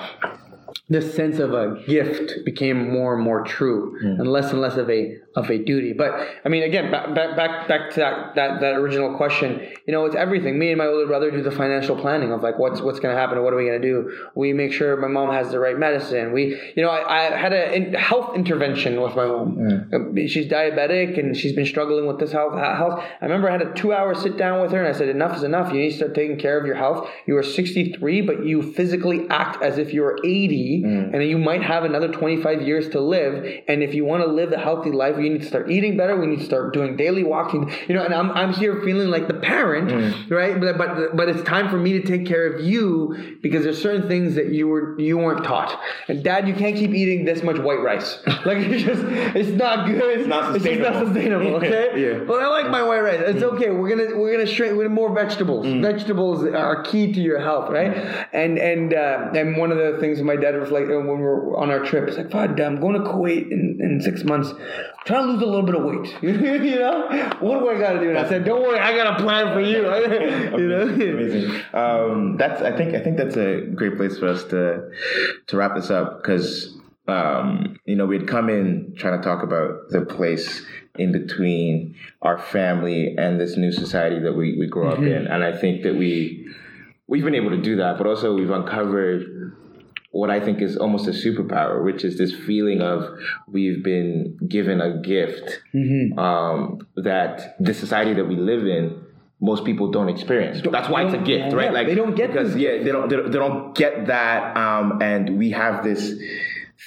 [0.91, 4.89] this sense of a gift became more and more true and less and less of
[4.89, 5.93] a of a duty.
[5.93, 6.13] But
[6.45, 10.17] i mean again back back back, to that, that that original question you know it's
[10.17, 10.59] everything.
[10.59, 13.21] Me and my older brother do the financial planning of like what's what's going to
[13.21, 14.29] happen and what are we going to do?
[14.35, 16.33] We make sure my mom has the right medicine.
[16.33, 19.89] We you know i, I had a in- health intervention with my mom.
[19.93, 23.03] Uh, she's diabetic and she's been struggling with this health health.
[23.21, 25.37] I remember i had a two hour sit down with her and i said enough
[25.37, 25.71] is enough.
[25.73, 27.09] You need to start taking care of your health.
[27.27, 31.15] You are 63 but you physically act as if you're 80 Mm.
[31.15, 34.53] and you might have another 25 years to live and if you want to live
[34.53, 37.25] a healthy life you need to start eating better we need to start doing daily
[37.25, 40.31] walking you know and i'm, I'm here feeling like the parent mm.
[40.31, 40.59] right?
[40.61, 44.09] But, but but it's time for me to take care of you because there's certain
[44.09, 45.79] things that you were you weren't taught.
[46.09, 48.19] And dad you can't keep eating this much white rice.
[48.49, 49.03] Like it's just
[49.37, 50.21] it's not good.
[50.21, 50.87] It's not sustainable.
[50.87, 51.55] it's just not sustainable.
[51.57, 52.01] okay?
[52.01, 52.25] Yeah.
[52.25, 53.21] but i like my white rice.
[53.27, 53.53] It's mm.
[53.55, 53.71] okay.
[53.71, 55.67] We're gonna we're gonna shrink with more vegetables.
[55.67, 57.95] Vegetables are key to your health right?
[58.33, 61.57] And and uh, and one of the things my dad like uh, when we we're
[61.57, 64.51] on our trip it's like Fahad, i'm going to kuwait in, in six months.
[64.51, 66.17] I'm trying to lose a little bit of weight.
[66.23, 67.09] You know?
[67.41, 68.11] What do i gotta do?
[68.11, 69.79] And i said don't worry i got a plan for you.
[70.59, 70.83] You know?
[70.89, 71.61] Amazing.
[71.73, 72.63] Um, that's.
[72.63, 72.95] I think.
[72.95, 74.91] I think that's a great place for us to
[75.47, 79.91] to wrap this up because um, you know we'd come in trying to talk about
[79.91, 80.65] the place
[80.97, 85.45] in between our family and this new society that we, we grew up in, and
[85.45, 86.49] I think that we
[87.07, 89.57] we've been able to do that, but also we've uncovered
[90.11, 93.09] what I think is almost a superpower, which is this feeling of
[93.47, 95.61] we've been given a gift
[96.19, 99.05] um, that the society that we live in.
[99.41, 100.63] Most people don't experience.
[100.69, 101.73] That's why it's a gift, right?
[101.73, 105.01] yeah, they don't get because yeah, they don't, they don't they don't get that, um,
[105.01, 106.13] and we have this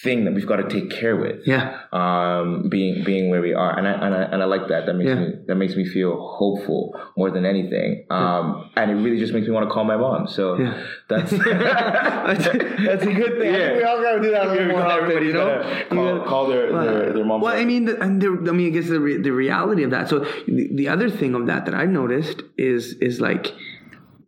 [0.04, 1.46] thing that we've got to take care with.
[1.46, 4.86] yeah Um, being being where we are, and I and I, and I like that.
[4.86, 5.16] That makes Yeah.
[5.20, 8.06] me that makes me feel hopeful more than anything.
[8.10, 10.28] Um, and it really just makes me want to call my mom.
[10.28, 10.82] So Yeah.
[11.10, 13.54] that's that's, a good thing.
[13.56, 15.50] I think we all got to do that a little more often, you know.
[15.60, 17.42] You call, gotta- call their, their their mom.
[17.42, 19.92] Well, I mean, the, and the, I mean, I guess the re, the reality of
[19.92, 20.08] that.
[20.10, 23.54] So the, the other thing of that that I've noticed is is like,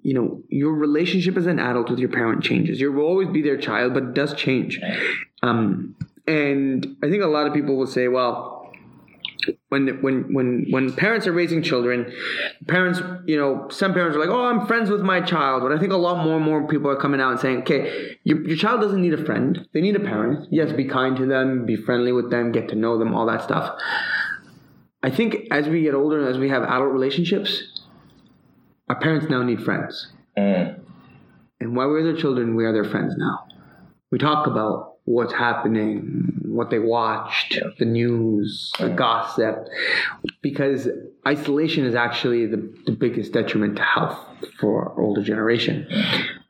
[0.03, 2.79] you know, your relationship as an adult with your parent changes.
[2.79, 4.79] You will always be their child, but it does change.
[5.41, 5.95] Um,
[6.27, 8.51] and I think a lot of people will say, well.
[9.67, 12.13] When, when when when parents are raising children,
[12.67, 15.79] parents you know some parents are like oh I'm friends with my child, but I
[15.79, 18.55] think a lot more and more people are coming out and saying okay your, your
[18.55, 20.47] child doesn't need a friend, they need a parent.
[20.49, 23.41] Yes, be kind to them, be friendly with them, get to know them, all that
[23.41, 23.77] stuff.
[25.01, 27.72] I think as we get older and as we have adult relationships,
[28.93, 30.11] our parents now need friends.
[30.37, 30.79] Mm.
[31.59, 33.47] And while we're their children, we are their friends now.
[34.11, 39.67] We talk about what's happening, what they watched, the news, the gossip,
[40.43, 40.87] because
[41.27, 44.19] isolation is actually the, the biggest detriment to health
[44.59, 45.87] for our older generation.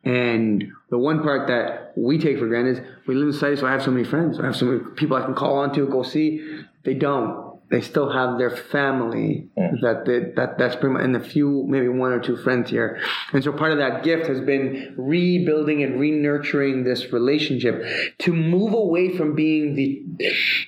[0.04, 3.68] And the one part that we take for granted is we live in society, so
[3.68, 4.38] I have so many friends.
[4.38, 6.46] I have so many people I can call on to, go see.
[6.84, 7.43] They don't.
[7.74, 9.49] They still have their family
[9.82, 13.01] that they, that that's pretty much and a few maybe one or two friends here.
[13.32, 17.84] And so part of that gift has been rebuilding and re-nurturing this relationship
[18.19, 20.05] to move away from being the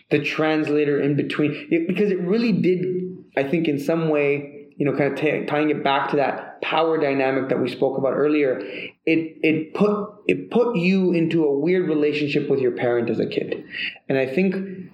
[0.10, 1.68] the translator in between.
[1.70, 2.84] It, because it really did
[3.38, 6.60] I think in some way you know kind of t- tying it back to that
[6.64, 8.60] power dynamic that we spoke about earlier
[9.06, 13.28] it it put it put you into a weird relationship with your parent as a
[13.28, 13.64] kid.
[14.10, 14.90] And I think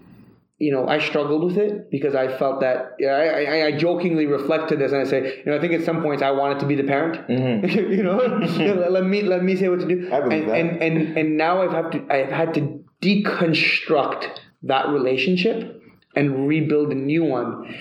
[0.61, 4.27] you know, I struggled with it because I felt that yeah, I, I, I jokingly
[4.27, 6.59] reflect to this and I say, you know, I think at some points I wanted
[6.59, 7.15] to be the parent.
[7.97, 8.17] you know,
[8.97, 10.09] let, me let me say what to do.
[10.13, 10.57] I believe and, that.
[10.57, 12.61] and and and now I've had to I've had to
[13.01, 15.81] deconstruct that relationship
[16.15, 17.75] and rebuild a new one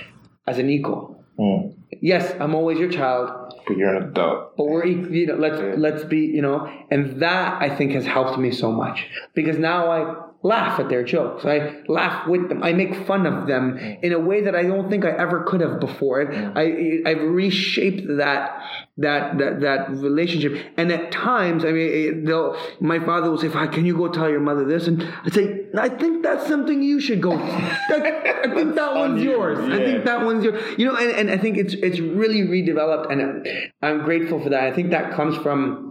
[0.47, 1.23] as an equal.
[1.39, 1.75] Mm.
[2.01, 4.57] yes, I'm always your child, But you're an adult.
[4.57, 8.39] but we're you know let's let's be you know and that i think has helped
[8.39, 11.45] me so much because now i laugh at their jokes.
[11.45, 12.63] I laugh with them.
[12.63, 14.03] I make fun of them mm.
[14.03, 16.25] in a way that i don't think i ever could have before.
[16.25, 16.57] Mm.
[16.57, 18.63] I i've reshaped that
[18.97, 20.65] that that, that relationship.
[20.79, 24.31] And at times i mean eh, they'll my father will say can you go tell
[24.31, 24.87] your mother this?
[24.87, 29.23] And i say i think that's something you should go that, i think that one's
[29.23, 29.59] you, yours.
[29.59, 33.13] I think that one's yours you know and, and i think it's it's really redeveloped
[33.13, 34.65] and i'm grateful for that.
[34.65, 35.90] I think that comes from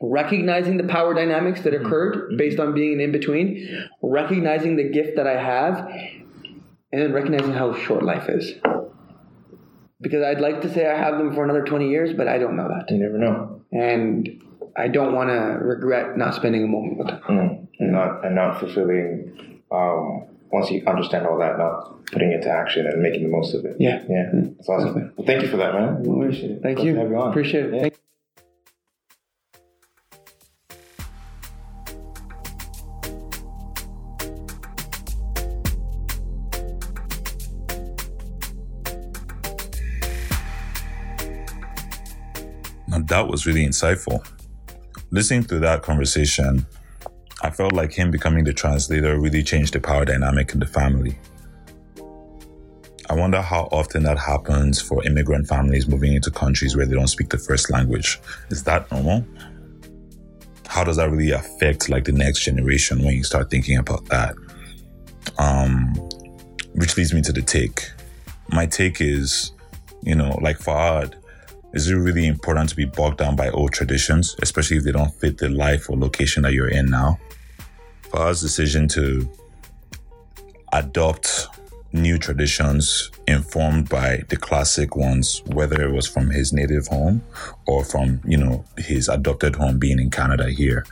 [0.00, 5.26] recognizing the power dynamics that occurred based on being an in-between recognizing the gift that
[5.26, 5.78] i have
[6.92, 8.54] and then recognizing how short life is
[10.00, 12.56] because i'd like to say i have them for another 20 years but i don't
[12.56, 13.60] know that You never know.
[13.72, 14.28] and
[14.76, 17.64] i don't want to regret not spending a moment with them Mm.
[17.80, 19.60] And not and not fulfilling.
[19.70, 23.54] Um, once you understand all that, not putting it to action and making the most
[23.54, 23.76] of it.
[23.78, 24.02] Yeah.
[24.08, 24.30] Yeah.
[24.32, 25.12] That's awesome.
[25.16, 26.00] Well, thank you for that, man.
[26.04, 26.62] Appreciate it.
[26.62, 27.28] thank Glad you to have you on.
[27.30, 27.80] appreciate it Yeah.
[27.82, 27.94] Thank-
[42.98, 44.26] Now that was really insightful.
[45.10, 46.66] Listening to that conversation,
[47.42, 51.16] I felt like him becoming the translator really changed the power dynamic in the family.
[53.08, 57.06] I wonder how often that happens for immigrant families moving into countries where they don't
[57.06, 58.20] speak the first language.
[58.50, 59.24] Is that normal?
[60.66, 64.34] How does that really affect like the next generation when you start thinking about that?
[65.38, 65.94] Um,
[66.74, 67.88] which leads me to the take.
[68.50, 69.52] My take is,
[70.02, 71.14] you know, like Fahad,
[71.78, 75.14] is it really important to be bogged down by old traditions, especially if they don't
[75.14, 77.20] fit the life or location that you're in now?
[78.10, 79.30] Fahad's decision to
[80.72, 81.46] adopt
[81.92, 87.22] new traditions informed by the classic ones, whether it was from his native home
[87.68, 90.84] or from, you know, his adopted home being in Canada here,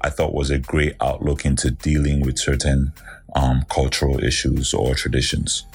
[0.00, 2.94] I thought was a great outlook into dealing with certain
[3.36, 5.66] um, cultural issues or traditions.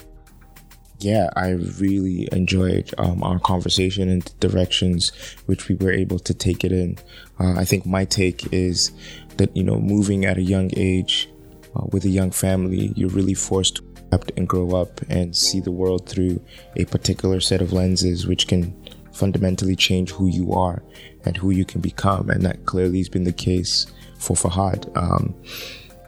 [0.99, 5.11] Yeah, I really enjoyed um, our conversation and the directions
[5.45, 6.97] which we were able to take it in.
[7.39, 8.91] Uh, I think my take is
[9.37, 11.29] that, you know, moving at a young age
[11.75, 15.59] uh, with a young family, you're really forced to adapt and grow up and see
[15.59, 16.41] the world through
[16.75, 18.73] a particular set of lenses, which can
[19.11, 20.83] fundamentally change who you are
[21.25, 22.29] and who you can become.
[22.29, 23.87] And that clearly has been the case
[24.17, 24.95] for Fahad.
[24.95, 25.35] Um,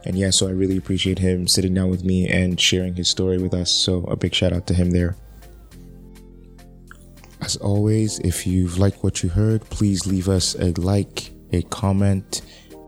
[0.04, 3.38] and yeah, so I really appreciate him sitting down with me and sharing his story
[3.38, 3.70] with us.
[3.70, 5.16] So a big shout out to him there.
[7.40, 12.42] As always, if you've liked what you heard, please leave us a like, a comment,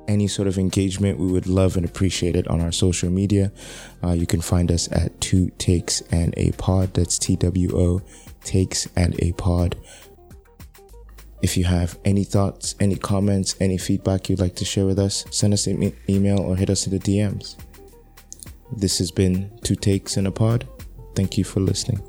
[0.09, 1.19] any sort of engagement.
[1.19, 3.53] We would love and appreciate it on our social media.
[4.03, 6.95] Uh, you can find us at Two Takes and a Pod.
[6.95, 8.03] That's T W O
[8.43, 9.77] Takes and a Pod.
[11.43, 15.25] If you have any thoughts, any comments, any feedback you'd like to share with us,
[15.31, 17.57] send us an e- email or hit us in the DMs.
[18.77, 20.69] This has been Two Takes and a Pod.
[21.15, 22.03] Thank you for listening.